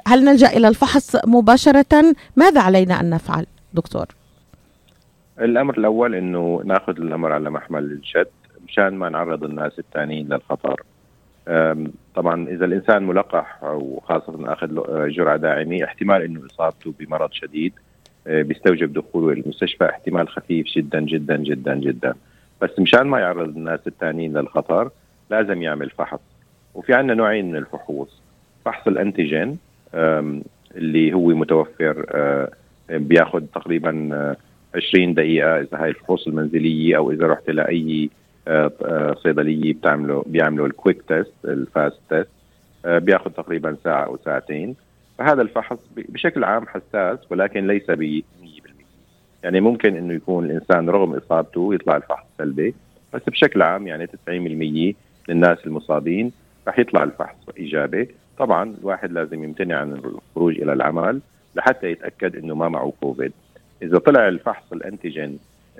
هل 0.06 0.24
نلجأ 0.24 0.48
إلى 0.48 0.68
الفحص 0.68 1.16
مباشرة؟ 1.26 2.14
ماذا 2.36 2.60
علينا 2.60 3.00
أن 3.00 3.10
نفعل 3.10 3.46
دكتور؟ 3.74 4.06
الأمر 5.40 5.78
الأول 5.78 6.14
أنه 6.14 6.62
نأخذ 6.64 6.96
الأمر 6.96 7.32
على 7.32 7.50
محمل 7.50 7.82
الجد 7.82 8.26
مشان 8.68 8.94
ما 8.94 9.08
نعرض 9.08 9.44
الناس 9.44 9.78
الثانيين 9.78 10.28
للخطر. 10.28 10.82
طبعا 12.14 12.48
إذا 12.48 12.64
الإنسان 12.64 13.02
ملقح 13.02 13.64
وخاصه 13.64 14.52
أخذ 14.52 14.68
جرعة 15.10 15.36
داعمه 15.36 15.84
احتمال 15.84 16.22
إنه 16.22 16.46
إصابته 16.46 16.94
بمرض 17.00 17.32
شديد 17.32 17.72
بيستوجب 18.26 18.92
دخوله 18.92 19.32
المستشفى 19.32 19.84
احتمال 19.84 20.28
خفيف 20.28 20.66
جدا 20.66 21.00
جدا 21.00 21.36
جدا 21.36 21.74
جدا. 21.74 22.14
بس 22.62 22.78
مشان 22.78 23.06
ما 23.06 23.20
يعرض 23.20 23.56
الناس 23.56 23.80
الثانيين 23.86 24.38
للخطر 24.38 24.90
لازم 25.30 25.62
يعمل 25.62 25.90
فحص. 25.90 26.20
وفي 26.74 26.94
عندنا 26.94 27.14
نوعين 27.14 27.50
من 27.50 27.56
الفحوص. 27.56 28.20
فحص 28.64 28.86
ال 28.86 28.95
antigen 28.95 29.58
اللي 30.76 31.12
هو 31.12 31.28
متوفر 31.28 32.06
بياخذ 32.90 33.42
تقريبا 33.54 34.34
20 34.74 35.14
دقيقة 35.14 35.60
إذا 35.60 35.82
هاي 35.82 35.88
الفحوص 35.88 36.26
المنزلية 36.26 36.96
أو 36.96 37.10
إذا 37.10 37.26
رحت 37.26 37.50
لأي 37.50 38.10
صيدلية 39.22 39.74
بتعملوا 39.74 40.22
بيعملوا 40.26 40.66
ال 40.66 40.72
quick 40.72 41.02
test 41.08 41.32
ال 41.44 41.55
fast 41.55 41.98
test 42.10 42.28
بياخذ 42.84 43.30
تقريبا 43.30 43.76
ساعة 43.84 44.04
أو 44.04 44.18
ساعتين. 44.24 44.76
فهذا 45.18 45.42
الفحص 45.42 45.78
بشكل 45.96 46.44
عام 46.44 46.66
حساس 46.66 47.18
ولكن 47.30 47.66
ليس 47.66 47.90
ب 47.90 48.22
100% 48.42 48.68
يعني 49.42 49.60
ممكن 49.60 49.96
إنه 49.96 50.14
يكون 50.14 50.44
الإنسان 50.44 50.88
رغم 50.90 51.14
إصابته 51.14 51.74
يطلع 51.74 51.96
الفحص 51.96 52.26
سلبي 52.38 52.74
بس 53.14 53.22
بشكل 53.26 53.62
عام 53.62 53.86
يعني 53.86 54.06
90% 54.06 54.10
للناس 55.28 55.58
المصابين 55.66 56.32
رح 56.68 56.78
يطلع 56.78 57.02
الفحص 57.02 57.36
إيجابي. 57.58 58.08
طبعا 58.38 58.74
الواحد 58.80 59.12
لازم 59.12 59.44
يمتنع 59.44 59.76
عن 59.76 59.92
الخروج 59.92 60.60
إلى 60.60 60.72
العمل 60.72 61.20
لحتى 61.54 61.90
يتأكد 61.90 62.36
إنه 62.36 62.54
ما 62.54 62.68
معه 62.68 62.92
كوفيد 63.00 63.32
إذا 63.82 63.98
طلع 63.98 64.28
الفحص 64.28 64.72
الأنتيجين 64.72 65.38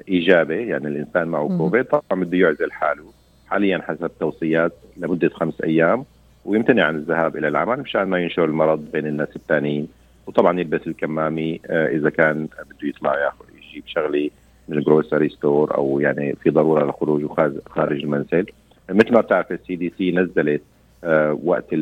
إيجابي 0.09 0.67
يعني 0.69 0.89
الإنسان 0.89 1.29
معه 1.29 1.49
كوفيد 1.59 1.85
طبعا 1.85 2.25
بده 2.25 2.39
يعزل 2.39 2.73
حاله. 2.73 3.05
حاليا 3.51 3.83
حسب 3.89 4.05
التوصيات 4.05 4.73
لمدة 4.97 5.29
خمس 5.29 5.61
أيام 5.61 6.05
ويمتنع 6.45 6.85
عن 6.85 6.97
الذهاب 6.97 7.37
إلى 7.37 7.49
العمل 7.49 7.81
مشان 7.81 8.03
ما 8.03 8.19
ينشر 8.19 8.45
المرض 8.45 8.91
بين 8.93 9.07
الناس 9.07 9.37
الثانيين 9.37 9.89
وطبعا 10.27 10.61
يلبس 10.61 10.87
الكمامة 10.87 11.59
آه، 11.67 11.87
إذا 11.89 12.11
كان 12.11 12.45
بده 12.45 12.89
يطلع 12.89 13.25
ياخذ 13.25 13.45
يجيب 13.59 13.83
شغلة 13.87 14.31
من 14.69 14.79
ال 14.79 14.85
grocery 14.85 15.29
store 15.29 15.75
أو 15.75 16.01
يعني 16.01 16.35
في 16.43 16.51
ضرورة 16.51 16.85
للخروج 16.85 17.27
خارج 17.67 18.01
المنزل. 18.03 18.47
مثل 18.91 19.13
ما 19.13 19.21
بتعرف 19.21 19.53
ال 19.53 19.77
CDC 19.77 20.13
نزلت 20.13 20.63
آه، 21.05 21.39
وقت 21.45 21.73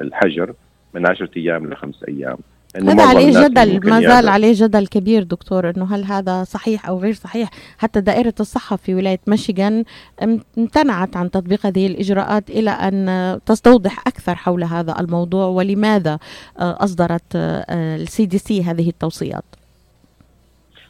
الحجر 0.00 0.52
من 0.94 1.06
10 1.06 1.30
أيام 1.36 1.70
لخمس 1.70 2.04
أيام. 2.08 2.36
هذا 2.84 3.02
عليه 3.02 3.30
جدل 3.30 3.90
ما 3.90 4.00
زال 4.00 4.28
عليه 4.28 4.52
جدل 4.52 4.86
كبير 4.86 5.22
دكتور 5.22 5.70
إنه 5.70 5.94
هل 5.94 6.04
هذا 6.04 6.44
صحيح 6.44 6.88
أو 6.88 6.98
غير 6.98 7.12
صحيح؟ 7.14 7.50
حتى 7.78 8.00
دائرة 8.00 8.34
الصحة 8.40 8.76
في 8.76 8.94
ولاية 8.94 9.20
ميشيغان 9.26 9.84
امتنعت 10.58 11.16
عن 11.16 11.30
تطبيق 11.30 11.66
هذه 11.66 11.86
الإجراءات 11.86 12.50
إلى 12.50 12.70
أن 12.70 13.38
تستوضح 13.46 14.00
أكثر 14.06 14.34
حول 14.34 14.64
هذا 14.64 15.00
الموضوع 15.00 15.46
ولماذا 15.46 16.18
آه، 16.58 16.76
أصدرت 16.80 17.36
آه، 17.36 17.96
السي 17.96 18.26
دي 18.26 18.38
سي 18.38 18.62
هذه 18.62 18.88
التوصيات. 18.88 19.44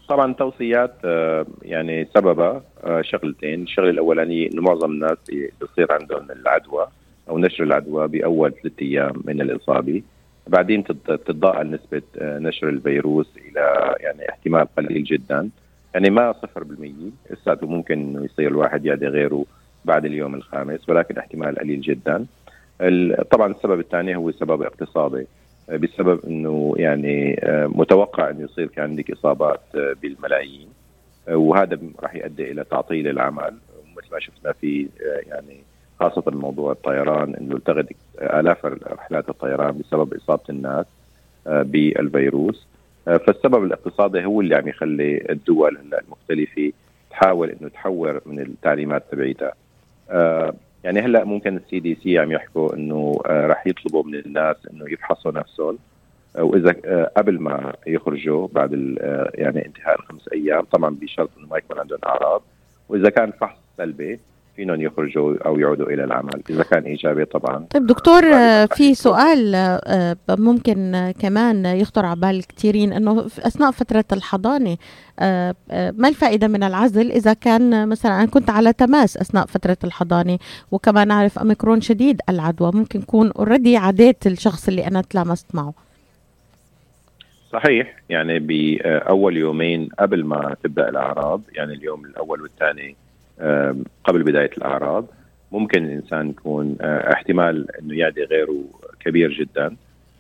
طبعا 0.09 0.31
التوصيات 0.31 0.95
آه، 1.05 1.47
يعني 1.63 2.09
سببها 2.15 2.63
شغلتين. 3.01 3.63
الشغلة 3.63 3.91
الأولانية 3.91 4.51
إنه 4.51 4.63
معظم 4.63 4.91
الناس 4.91 5.19
بيصير 5.29 5.93
عندهم 5.93 6.31
العدوى 6.31 6.87
أو 7.29 7.39
نشر 7.39 7.65
العدوى 7.65 8.09
بأول 8.09 8.53
ثلاث 8.63 8.73
أيام 8.83 9.23
من 9.25 9.41
الإصابة. 9.41 10.03
بعدين 10.47 10.85
تتضاءل 10.85 11.71
نسبة 11.71 12.03
آه، 12.19 12.39
نشر 12.39 12.69
الفيروس 12.69 13.29
إلى 13.37 13.95
يعني 14.01 14.29
احتمال 14.31 14.67
قليل 14.77 15.05
جدا. 15.05 15.51
يعني 15.95 16.11
ما 16.11 16.33
صفر 16.33 16.65
بالمية. 16.65 17.11
لساته 17.31 17.67
ممكن 17.67 18.01
إنه 18.01 18.25
يصير 18.25 18.51
الواحد 18.51 18.87
يعدي 18.87 19.07
غيره 19.07 19.45
بعد 19.85 20.05
اليوم 20.05 20.35
الخامس 20.35 20.89
ولكن 20.89 21.19
احتمال 21.19 21.59
قليل 21.59 21.81
جدا. 21.81 22.27
طبعا 23.31 23.53
السبب 23.53 23.81
الثاني 23.81 24.17
هو 24.17 24.33
سبب 24.33 24.63
اقتصادي. 24.63 25.27
آه، 25.71 25.77
بسبب 25.77 26.21
إنه 26.27 26.75
يعني 26.77 27.41
آه، 27.45 27.67
متوقع 27.67 28.31
إنه 28.31 28.45
يصير 28.45 28.67
كان 28.67 28.85
عندك 28.85 29.11
إصابات 29.11 29.63
بالملايين. 30.03 30.69
وهذا 31.29 31.79
راح 32.01 32.15
يؤدي 32.15 32.51
إلى 32.53 32.65
تعطيل 32.65 33.09
العمل. 33.09 33.55
مثل 33.97 34.13
ما 34.13 34.21
شفنا 34.21 34.53
في 34.53 34.89
يعني 35.27 35.61
خاصة 36.01 36.23
موضوع 36.27 36.73
الطيران 36.73 37.35
إنه 37.35 37.57
التغت 37.57 37.89
آلاف 38.19 38.67
رحلات 38.67 39.29
الطيران 39.29 39.79
بسبب 39.79 40.15
إصابة 40.15 40.43
الناس 40.51 40.87
آه، 41.47 41.63
بالفيروس. 41.63 42.67
آه، 43.09 43.17
فالسبب 43.17 43.65
الاقتصادي 43.65 44.25
هو 44.25 44.41
اللي 44.41 44.55
عم 44.55 44.69
يخلي 44.69 45.27
الدول 45.31 45.79
المختلفة 45.79 46.73
تحاول 47.11 47.51
إنه 47.51 47.69
تحور 47.69 48.21
من 48.27 48.41
التعليمات 48.41 49.05
تبعيتها. 49.13 49.53
آه، 50.11 50.55
يعني 50.85 51.01
هلأ 51.01 51.25
ممكن 51.25 51.57
السي 51.57 51.81
دي 51.81 51.99
سي 52.03 52.19
عم 52.19 52.33
يحكوا 52.33 52.75
إنه 52.75 53.21
راح 53.27 53.67
يطلبوا 53.67 54.05
من 54.05 54.15
الناس 54.15 54.57
إنه 54.73 54.93
يفحصوا 54.93 55.33
نفسهم. 55.33 55.79
وإذا 56.39 56.73
قبل 57.17 57.41
ما 57.41 57.73
يخرجوا 57.87 58.49
بعد 58.53 58.73
يعني 59.35 59.67
انتهاء 59.67 60.01
الخمس 60.01 60.29
أيام 60.33 60.65
طبعا 60.65 60.97
بشرط 61.01 61.31
إنه 61.39 61.47
ما 61.47 61.59
يكون 61.59 61.79
عندهم 61.79 61.99
أعراض. 62.07 62.43
وإذا 62.89 63.11
كان 63.11 63.29
الفحص 63.29 63.59
سلبي 63.77 64.21
فينهم 64.57 64.81
يخرجوا 64.81 65.47
أو 65.47 65.59
يعودوا 65.59 65.87
إلى 65.87 66.05
العمل 66.05 66.43
إذا 66.51 66.63
كان 66.63 66.83
إيجابي 66.83 67.25
طبعا. 67.25 67.67
طيب 67.71 67.87
دكتور 67.87 68.23
في 68.67 68.95
سؤال 68.95 69.55
آه، 69.55 70.17
ممكن 70.29 71.13
كمان 71.19 71.67
يخطر 71.67 72.07
على 72.07 72.21
بال 72.21 72.47
كثيرين 72.47 72.93
إنه 72.93 73.27
أثناء 73.27 73.71
فترة 73.71 74.05
الحضانة 74.13 74.77
آه، 75.19 75.55
آه، 75.71 75.95
ما 75.97 76.09
الفائدة 76.09 76.49
من 76.49 76.63
العزل 76.63 77.11
إذا 77.11 77.33
كان 77.33 77.89
مثلا 77.89 78.17
أنا 78.17 78.27
كنت 78.27 78.51
على 78.51 78.73
تماس 78.73 79.17
أثناء 79.17 79.47
فترة 79.47 79.77
الحضانة 79.85 80.39
وكمان 80.71 81.09
نعرف 81.09 81.39
أوميكرون 81.39 81.81
شديد 81.81 82.21
العدوى 82.29 82.71
ممكن 82.75 83.01
يكون 83.01 83.31
اوريدي 83.31 83.77
عديت 83.77 84.27
الشخص 84.27 84.69
اللي 84.69 84.87
أنا 84.87 85.03
تلامست 85.03 85.55
معه. 85.55 85.75
صحيح 87.53 87.97
يعني 88.09 88.39
باول 88.39 89.37
يومين 89.37 89.89
قبل 89.99 90.25
ما 90.25 90.57
تبدأ 90.65 90.89
الأعراض 90.89 91.41
يعني 91.53 91.75
اليوم 91.75 92.05
الأول 92.05 92.43
والثاني 92.43 92.97
قبل 94.05 94.23
بداية 94.23 94.51
الأعراض. 94.59 95.07
ممكن 95.53 95.85
الإنسان 95.85 96.31
يكون 96.31 96.77
آه، 96.81 97.13
احتمال 97.13 97.77
إنه 97.79 97.95
يعدي 97.95 98.25
غيره 98.25 98.65
كبير 99.01 99.33
جدا. 99.33 99.77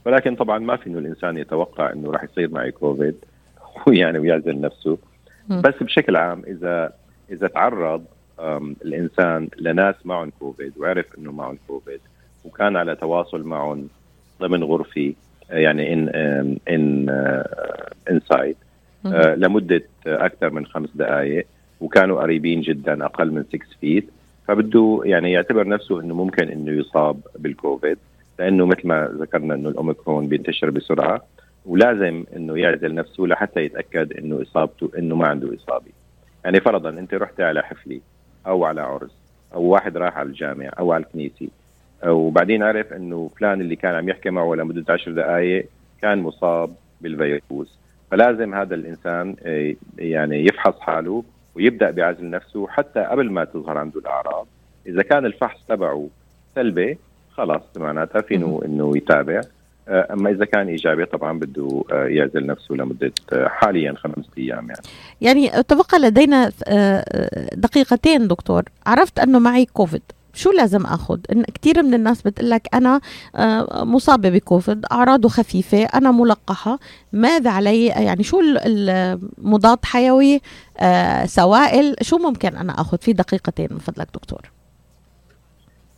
ولكن 0.07 0.37
طبعا 0.37 0.59
ما 0.59 0.77
في 0.77 0.87
إنه 0.87 0.99
الإنسان 0.99 1.39
يتوقع 1.39 1.93
إنه 1.93 2.11
راح 2.11 2.25
يصير 2.25 2.51
معي 2.51 2.71
كوفيد. 2.71 3.15
ويعني 3.87 4.19
ويعزل 4.23 4.61
نفسه. 4.61 4.99
بس 5.49 5.75
بشكل 5.81 6.17
عام 6.17 6.43
إذا 6.47 6.93
إذا 7.31 7.47
تعرض 7.47 8.05
الإنسان 8.85 9.49
لناس 9.59 9.95
معهم 10.05 10.31
كوفيد 10.39 10.73
وعرف 10.79 11.07
إنه 11.19 11.33
معهم 11.33 11.59
كوفيد 11.69 12.01
وكان 12.45 12.77
على 12.77 12.97
تواصل 12.97 13.43
معهم 13.43 13.89
ضمن 14.41 14.65
غرفه 14.65 15.13
يعني 15.51 15.93
ان 15.93 16.09
ان 16.69 17.09
inside 18.11 18.57
لمدة 19.37 19.83
أكثر 20.07 20.51
من 20.51 20.67
خمس 20.67 20.89
دقائق 20.95 21.47
وكانوا 21.81 22.21
قريبين 22.21 22.61
جدا 22.61 23.05
أقل 23.05 23.31
من 23.31 23.45
6 23.45 23.59
فيت 23.81 24.11
فبده 24.49 25.01
يعني 25.05 25.33
يعتبر 25.33 25.69
نفسه 25.69 26.01
إنه 26.01 26.15
ممكن 26.15 26.49
إنه 26.49 26.71
يصاب 26.71 27.21
بالكوفيد 27.39 27.99
لأنه 28.39 28.67
مثل 28.67 28.89
ما 28.89 29.13
ذكرنا 29.21 29.55
إنه 29.55 29.69
الأوميكرون 29.69 30.29
بينتشر 30.29 30.71
بسرعة 30.71 31.23
ولازم 31.67 32.25
إنه 32.37 32.59
يعزل 32.59 32.95
نفسه 32.95 33.23
لحتى 33.23 33.65
يتأكد 33.65 34.13
إنه 34.13 34.43
إصابته 34.43 34.91
إنه 34.99 35.17
ما 35.17 35.29
عنده 35.29 35.55
إصابة. 35.55 35.91
يعني 36.45 36.61
فرضا 36.61 36.89
أنت 36.89 37.15
رحت 37.15 37.41
على 37.41 37.63
حفلة 37.63 38.01
أو 38.47 38.65
على 38.65 38.81
عرس 38.81 39.17
أو 39.55 39.63
واحد 39.63 39.97
راح 39.97 40.19
على 40.19 40.29
الجامع 40.29 40.71
أو 40.79 40.93
على 40.93 41.05
الكنيسة 41.05 41.49
وبعدين 42.07 42.63
عرف 42.63 42.93
إنه 42.93 43.31
فلان 43.39 43.61
اللي 43.61 43.77
كان 43.77 43.95
عم 43.95 44.09
يحكي 44.09 44.31
معه 44.31 44.55
لمدة 44.55 44.93
عشر 44.93 45.13
دقائق 45.13 45.69
كان 46.03 46.19
مصاب 46.19 46.75
بالفيروس. 47.01 47.79
فلازم 48.11 48.55
هذا 48.55 48.75
الإنسان 48.75 49.37
آه، 49.47 49.75
يعني 49.99 50.47
يفحص 50.47 50.81
حاله 50.81 51.25
ويبدأ 51.57 51.91
بعزل 51.91 52.31
نفسه 52.31 52.69
حتى 52.69 53.01
قبل 53.01 53.31
ما 53.31 53.45
تظهر 53.45 53.79
عنده 53.79 54.01
الأعراض. 54.01 54.47
إذا 54.87 55.03
كان 55.03 55.27
الفحص 55.27 55.59
تبعه 55.69 56.09
سلبي 56.55 56.99
خلاص 57.33 57.63
معناتها 57.77 58.21
فينه 58.21 58.61
انه 58.65 58.97
يتابع. 58.97 59.41
آه، 59.89 60.07
أما 60.13 60.31
إذا 60.31 60.45
كان 60.45 60.69
إيجابي 60.69 61.05
طبعا 61.05 61.39
بده 61.39 61.85
آه، 61.93 62.05
يعزل 62.05 62.47
نفسه 62.47 62.75
لمدة 62.75 63.13
آه، 63.33 63.49
حاليا 63.49 63.95
خمس 63.97 64.25
أيام 64.39 64.69
يعني. 64.69 64.83
يعني 65.21 65.63
تبقى 65.63 65.99
لدينا 65.99 66.53
دقيقتين 67.53 68.29
دكتور. 68.29 68.63
عرفت 68.87 69.19
أنه 69.19 69.39
معي 69.39 69.67
كوفيد 69.67 70.03
شو 70.37 70.51
لازم 70.53 70.87
اخذ 70.87 71.21
كثير 71.55 71.83
من 71.83 71.95
الناس 71.95 72.23
بتقول 72.23 72.51
لك 72.51 72.69
أنا 72.75 73.01
آه، 73.37 73.85
مصابة 73.85 74.31
بكوفيد 74.31 74.85
أعراضه 74.93 75.29
خفيفة 75.29 75.85
أنا 75.85 76.11
ملقحة 76.11 76.79
ماذا 77.13 77.51
علي؟ 77.51 77.87
يعني 77.87 78.23
شو 78.23 78.41
المضاد 78.41 79.79
حيوي؟ 79.85 80.41
آه، 80.81 81.25
سوائل 81.25 81.97
شو 82.03 82.19
ممكن 82.19 82.57
أنا 82.57 82.73
اخذ 82.73 82.99
في 82.99 83.13
دقيقتين 83.13 83.69
من 83.71 83.79
فضلك 83.79 84.09
دكتور؟ 84.15 84.41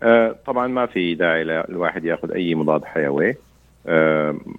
آه، 0.02 0.36
طبعا 0.46 0.66
ما 0.66 0.86
في 0.86 1.14
داعي 1.14 1.42
الواحد 1.42 2.04
ياخذ 2.04 2.32
أي 2.32 2.54
مضاد 2.54 2.84
حيوي. 2.84 3.36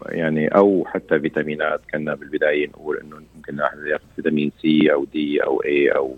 يعني 0.06 0.48
أو 0.48 0.86
حتى 0.88 1.20
فيتامينات. 1.20 1.82
كنا 1.94 2.16
بالبداية 2.16 2.68
نقول 2.68 2.98
إنه 2.98 3.16
ممكن 3.36 3.54
الواحد 3.56 3.78
ياخذ 3.78 4.04
فيتامين 4.16 4.52
سي 4.62 4.94
أو 4.94 5.06
دي 5.06 5.44
أو 5.44 5.64
اي 5.64 5.90
أو 5.90 6.16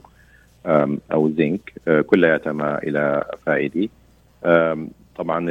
أو 1.12 1.30
زنك 1.30 1.74
آه، 1.88 2.02
كلياتها 2.02 2.54
ما 2.54 2.84
إلى 2.84 3.24
فائدة. 3.46 3.90
طبعا 5.16 5.46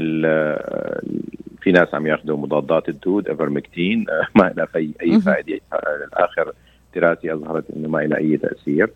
في 1.60 1.72
ناس 1.72 1.94
عم 1.94 2.06
ياخذوا 2.06 2.36
مضادات 2.36 2.88
الدود 2.88 3.28
افرمكتين 3.28 4.06
آه، 4.10 4.26
ما 4.40 4.52
لها 4.56 4.66
في 4.66 4.92
أي 5.02 5.20
فائدة. 5.20 5.60
الآخر 6.06 6.52
دراسة 6.94 7.32
أظهرت 7.34 7.64
إنه 7.76 7.88
ما 7.88 7.98
لها 7.98 8.18
أي 8.18 8.36
تأثير. 8.36 8.90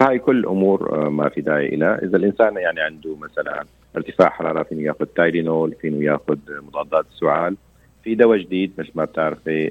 فهي 0.00 0.18
كل 0.18 0.46
أمور 0.46 1.06
آه، 1.06 1.08
ما 1.08 1.28
في 1.28 1.40
داعي 1.40 1.76
لها 1.76 2.02
إذا 2.02 2.16
الإنسان 2.16 2.56
يعني 2.56 2.80
عنده 2.80 3.16
مثلا 3.16 3.64
ارتفاع 3.96 4.28
حرارة 4.28 4.62
فينه 4.62 4.82
ياخذ 4.82 5.06
تايلينول 5.06 5.74
فينه 5.80 6.04
ياخذ 6.04 6.38
مضادات 6.66 7.04
السعال. 7.12 7.56
في 8.04 8.14
دواء 8.14 8.38
جديد 8.38 8.72
مثل 8.78 8.90
ما 8.94 9.04
بتعرفي 9.04 9.70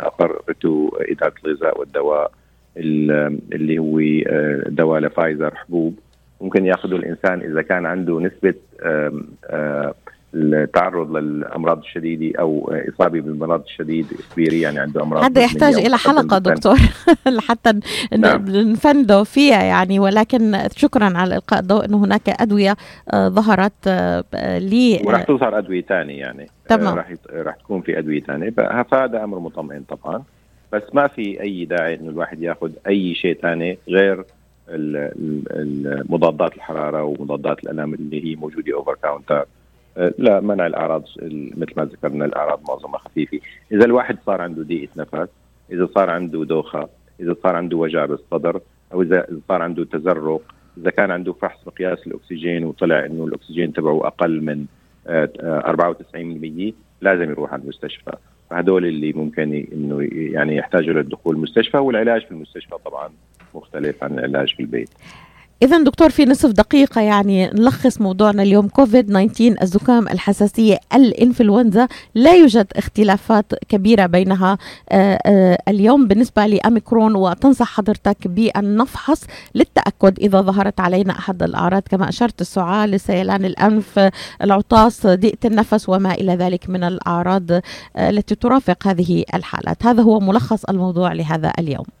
اقرته 0.00 0.90
اداره 1.00 1.34
الغذاء 1.44 1.80
والدواء. 1.80 2.32
اللي 2.76 3.78
هو 3.78 3.98
آه، 3.98 4.62
دواء 4.68 5.00
لفايزر 5.00 5.54
حبوب. 5.54 5.98
ممكن 6.40 6.66
ياخذه 6.66 6.96
الإنسان 6.96 7.40
إذا 7.40 7.62
كان 7.62 7.86
عنده 7.86 8.20
نسبة 8.20 8.54
آه، 8.82 9.94
التعرض 10.34 11.16
للأمراض 11.16 11.78
الشديدة 11.78 12.40
أو 12.40 12.72
إصابة 12.88 13.20
بالمرض 13.20 13.62
الشديد 13.62 14.06
كبيرة 14.32 14.54
يعني 14.54 14.78
عنده 14.78 15.02
أمراض 15.02 15.24
هذا 15.24 15.42
يحتاج 15.42 15.74
إلى 15.74 15.96
حلقة 15.96 16.38
دكتور؟ 16.38 16.76
لحتى 17.36 17.72
نعم. 18.18 18.44
نفنده 18.48 19.24
فيها 19.24 19.62
يعني. 19.62 19.98
ولكن 19.98 20.58
شكرا 20.76 21.18
على 21.18 21.34
إلقاء 21.34 21.60
الضوء 21.60 21.84
إنه 21.84 22.04
هناك 22.04 22.28
أدوية 22.28 22.76
آه، 23.12 23.28
ظهرت 23.28 23.88
لي 24.58 25.02
وراح 25.04 25.22
تظهر 25.22 25.58
أدوية 25.58 25.82
ثانية 25.82 26.18
يعني. 26.18 26.46
تمام. 26.68 26.94
راح 26.94 27.14
راح 27.32 27.56
تكون 27.56 27.80
في 27.80 27.98
أدوية 27.98 28.20
ثانية 28.20 28.50
فهذا 28.50 29.24
أمر 29.24 29.38
مطمئن 29.38 29.82
طبعا. 29.82 30.22
بس 30.72 30.82
ما 30.92 31.06
في 31.06 31.40
أي 31.42 31.64
داعي 31.64 31.94
إنه 31.94 32.10
الواحد 32.10 32.42
ياخذ 32.42 32.72
أي 32.86 33.14
شيء 33.14 33.34
ثاني 33.34 33.78
غير 33.88 34.24
مضادات 36.08 36.56
الحرارة 36.56 37.02
ومضادات 37.02 37.64
الالام 37.64 37.94
اللي 37.94 38.24
هي 38.24 38.36
موجودة 38.36 38.74
over 38.74 38.94
counter 39.02 39.46
لا 40.18 40.40
منع 40.40 40.66
الأعراض 40.66 41.04
مثل 41.56 41.72
ما 41.76 41.84
ذكرنا 41.84 42.24
الأعراض 42.24 42.60
معظمها 42.68 42.98
خفيفة. 42.98 43.40
إذا 43.72 43.84
الواحد 43.84 44.18
صار 44.26 44.42
عنده 44.42 44.62
ضيقه 44.62 44.88
نفس 44.96 45.28
إذا 45.72 45.88
صار 45.94 46.10
عنده 46.10 46.44
دوخة 46.44 46.88
إذا 47.20 47.36
صار 47.42 47.56
عنده 47.56 47.76
وجع 47.76 48.04
بالصدر 48.04 48.60
أو 48.92 49.02
إذا 49.02 49.26
صار 49.48 49.62
عنده 49.62 49.84
تزرق 49.84 50.42
إذا 50.78 50.90
كان 50.90 51.10
عنده 51.10 51.32
فحص 51.32 51.66
مقياس 51.66 52.06
الأكسجين 52.06 52.64
وطلع 52.64 53.06
إنه 53.06 53.24
الأكسجين 53.24 53.72
تبعه 53.72 54.06
أقل 54.06 54.40
من 54.40 54.66
94% 55.06 55.10
آه، 55.10 56.72
لازم 57.00 57.30
يروح 57.30 57.52
على 57.52 57.62
المستشفى. 57.62 58.12
فهدول 58.50 58.86
اللي 58.86 59.12
ممكن 59.12 59.66
إنه 59.72 60.08
يعني 60.12 60.56
يحتاجوا 60.56 60.94
للدخول 60.94 61.36
المستشفى 61.36 61.76
والعلاج 61.76 62.24
في 62.24 62.30
المستشفى 62.30 62.74
طبعا 62.84 63.10
مختلف 63.54 64.04
عن 64.04 64.18
العلاج 64.18 64.54
في 64.54 64.60
البيت. 64.60 64.90
إذا 65.62 65.82
دكتور 65.82 66.10
في 66.10 66.24
نصف 66.24 66.50
دقيقة 66.50 67.00
يعني 67.00 67.46
نلخص 67.46 68.00
موضوعنا 68.00 68.42
اليوم. 68.42 68.68
كوفيد 68.68 69.06
19 69.06 69.62
الزكام 69.62 70.08
الحساسية 70.08 70.78
الإنفلونزا 70.94 71.88
لا 72.14 72.32
يوجد 72.32 72.66
اختلافات 72.76 73.52
كبيرة 73.68 74.06
بينها 74.06 74.58
آه، 74.90 75.18
آه، 75.26 75.58
اليوم 75.68 76.08
بالنسبة 76.08 76.46
لأميكرون 76.46 77.14
وتنصح 77.14 77.66
حضرتك 77.66 78.28
بأن 78.28 78.76
نفحص 78.76 79.24
للتأكد 79.54 80.18
إذا 80.18 80.40
ظهرت 80.40 80.80
علينا 80.80 81.18
أحد 81.18 81.42
الأعراض. 81.42 81.82
كما 81.90 82.08
أشرت 82.08 82.40
السعال 82.40 83.00
سيلان 83.00 83.44
الأنف 83.44 84.10
العطاس 84.42 85.06
ضيقة 85.06 85.46
النفس 85.46 85.88
وما 85.88 86.14
إلى 86.14 86.34
ذلك 86.34 86.70
من 86.70 86.84
الأعراض 86.84 87.52
آه، 87.52 87.60
التي 87.96 88.34
ترافق 88.34 88.86
هذه 88.86 89.24
الحالات. 89.34 89.86
هذا 89.86 90.02
هو 90.02 90.20
ملخص 90.20 90.64
الموضوع 90.64 91.12
لهذا 91.12 91.52
اليوم. 91.58 91.99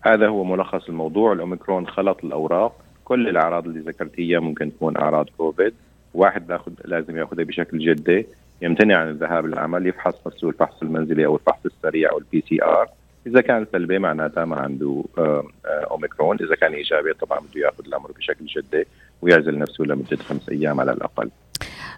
هذا 0.00 0.28
هو 0.28 0.44
ملخص 0.44 0.88
الموضوع. 0.88 1.32
الأوميكرون 1.32 1.86
خلط 1.86 2.24
الأوراق. 2.24 2.72
كل 3.04 3.28
الأعراض 3.28 3.66
اللي 3.66 3.80
ذكرتيها 3.80 4.40
ممكن 4.40 4.72
تكون 4.76 4.96
أعراض 4.96 5.28
كوفيد. 5.38 5.74
واحد 6.14 6.46
باخذ 6.46 6.72
لازم 6.84 7.16
ياخذها 7.16 7.44
بشكل 7.44 7.78
جدي. 7.78 8.26
يمتنع 8.62 8.96
عن 8.98 9.08
الذهاب 9.08 9.46
للعمل 9.46 9.86
يفحص 9.86 10.26
نفسه 10.26 10.48
الفحص 10.48 10.82
المنزلي 10.82 11.26
أو 11.26 11.34
الفحص 11.36 11.66
السريع 11.66 12.10
أو 12.10 12.18
ال 12.18 12.44
PCR 12.48 12.88
إذا 13.26 13.40
كان 13.40 13.66
سلبي 13.72 13.98
معناتها 13.98 14.44
ما 14.44 14.56
عنده 14.56 15.04
أوميكرون. 15.66 16.36
إذا 16.40 16.54
كان 16.54 16.72
إيجابي 16.72 17.12
طبعا 17.12 17.38
بده 17.40 17.60
يأخذ 17.60 17.84
الأمر 17.86 18.12
بشكل 18.12 18.46
جدي 18.46 18.84
ويعزل 19.22 19.58
نفسه 19.58 19.84
لمدة 19.84 20.16
خمس 20.16 20.48
أيام 20.48 20.80
على 20.80 20.92
الأقل. 20.92 21.30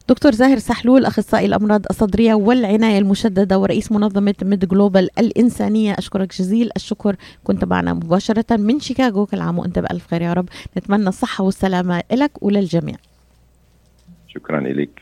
دكتور 0.08 0.32
زاهر 0.32 0.58
سحلول 0.58 1.04
أخصائي 1.04 1.46
الأمراض 1.46 1.86
الصدرية 1.90 2.34
والعناية 2.34 2.98
المشددة 2.98 3.58
ورئيس 3.58 3.92
منظمة 3.92 4.34
ميد 4.42 4.68
جلوبال 4.68 5.08
الإنسانية. 5.18 5.92
أشكرك 5.92 6.34
جزيل 6.34 6.70
الشكر. 6.76 7.16
كنت 7.44 7.64
معنا 7.64 7.94
مباشرة 7.94 8.56
من 8.56 8.80
شيكاغو. 8.80 9.26
كل 9.26 9.40
عام 9.40 9.58
وانت 9.58 9.78
بالف 9.78 10.06
خير 10.06 10.22
يا 10.22 10.32
رب. 10.32 10.48
نتمنى 10.76 11.08
الصحة 11.08 11.44
والسلامة 11.44 12.02
لك 12.12 12.42
وللجميع. 12.42 12.96
شكرا 14.28 14.60
لك 14.60 15.00